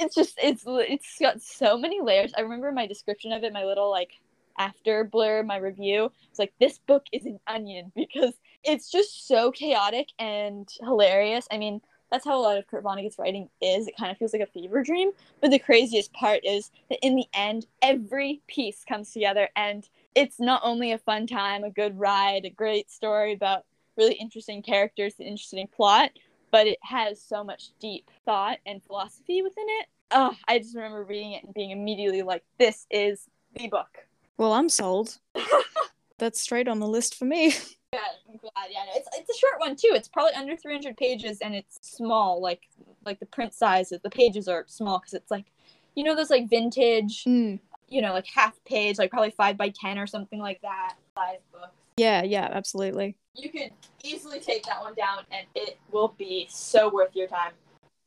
[0.00, 2.32] it's just, it's, it's got so many layers.
[2.36, 4.12] I remember my description of it, my little like
[4.58, 6.10] after blur, my review.
[6.30, 8.34] It's like, this book is an onion because
[8.64, 11.46] it's just so chaotic and hilarious.
[11.50, 11.80] I mean,
[12.10, 13.86] that's how a lot of Kurt Vonnegut's writing is.
[13.86, 15.10] It kind of feels like a fever dream.
[15.40, 20.40] But the craziest part is that in the end, every piece comes together and it's
[20.40, 23.64] not only a fun time, a good ride, a great story about
[23.96, 26.10] really interesting characters, an interesting plot,
[26.50, 29.86] but it has so much deep thought and philosophy within it.
[30.10, 33.98] Oh, I just remember reading it and being immediately like, this is the book.
[34.38, 35.18] Well, I'm sold.
[36.18, 37.54] That's straight on the list for me.
[37.92, 38.52] Yeah, I'm glad.
[38.70, 39.90] Yeah, no, it's it's a short one too.
[39.92, 42.68] It's probably under 300 pages and it's small, like
[43.06, 43.88] like the print size.
[43.90, 45.46] The pages are small because it's like,
[45.94, 47.58] you know, those like vintage, mm.
[47.88, 51.38] you know, like half page, like probably five by ten or something like that size
[51.50, 51.72] books.
[51.96, 53.16] Yeah, yeah, absolutely.
[53.34, 53.70] You could
[54.04, 57.52] easily take that one down, and it will be so worth your time.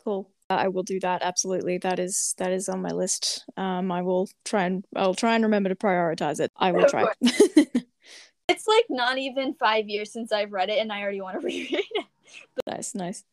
[0.04, 0.30] Cool.
[0.50, 1.78] I will do that absolutely.
[1.78, 3.46] That is that is on my list.
[3.58, 6.52] Um, I will try and I'll try and remember to prioritize it.
[6.58, 7.06] I will try.
[8.52, 11.46] It's like not even five years since I've read it, and I already want to
[11.46, 12.06] reread it.
[12.56, 13.24] But- nice, nice.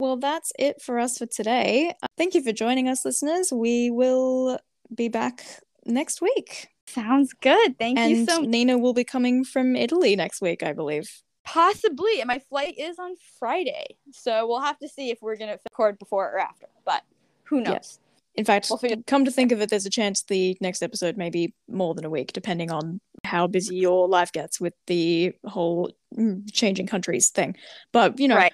[0.00, 1.92] Well, that's it for us for today.
[2.02, 3.52] Uh, thank you for joining us, listeners.
[3.52, 4.60] We will
[4.94, 5.44] be back
[5.84, 6.68] next week.
[6.86, 7.76] Sounds good.
[7.78, 8.48] Thank and you so much.
[8.48, 11.10] Nina will be coming from Italy next week, I believe.
[11.44, 12.22] Possibly.
[12.24, 13.96] My flight is on Friday.
[14.12, 16.66] So we'll have to see if we're going to record before or after.
[16.84, 17.02] But
[17.44, 17.72] who knows?
[17.72, 17.98] Yes.
[18.36, 21.28] In fact, we'll come to think of it, there's a chance the next episode may
[21.28, 25.92] be more than a week, depending on how busy your life gets with the whole
[26.16, 27.56] mm, changing countries thing.
[27.92, 28.46] But, you know, right.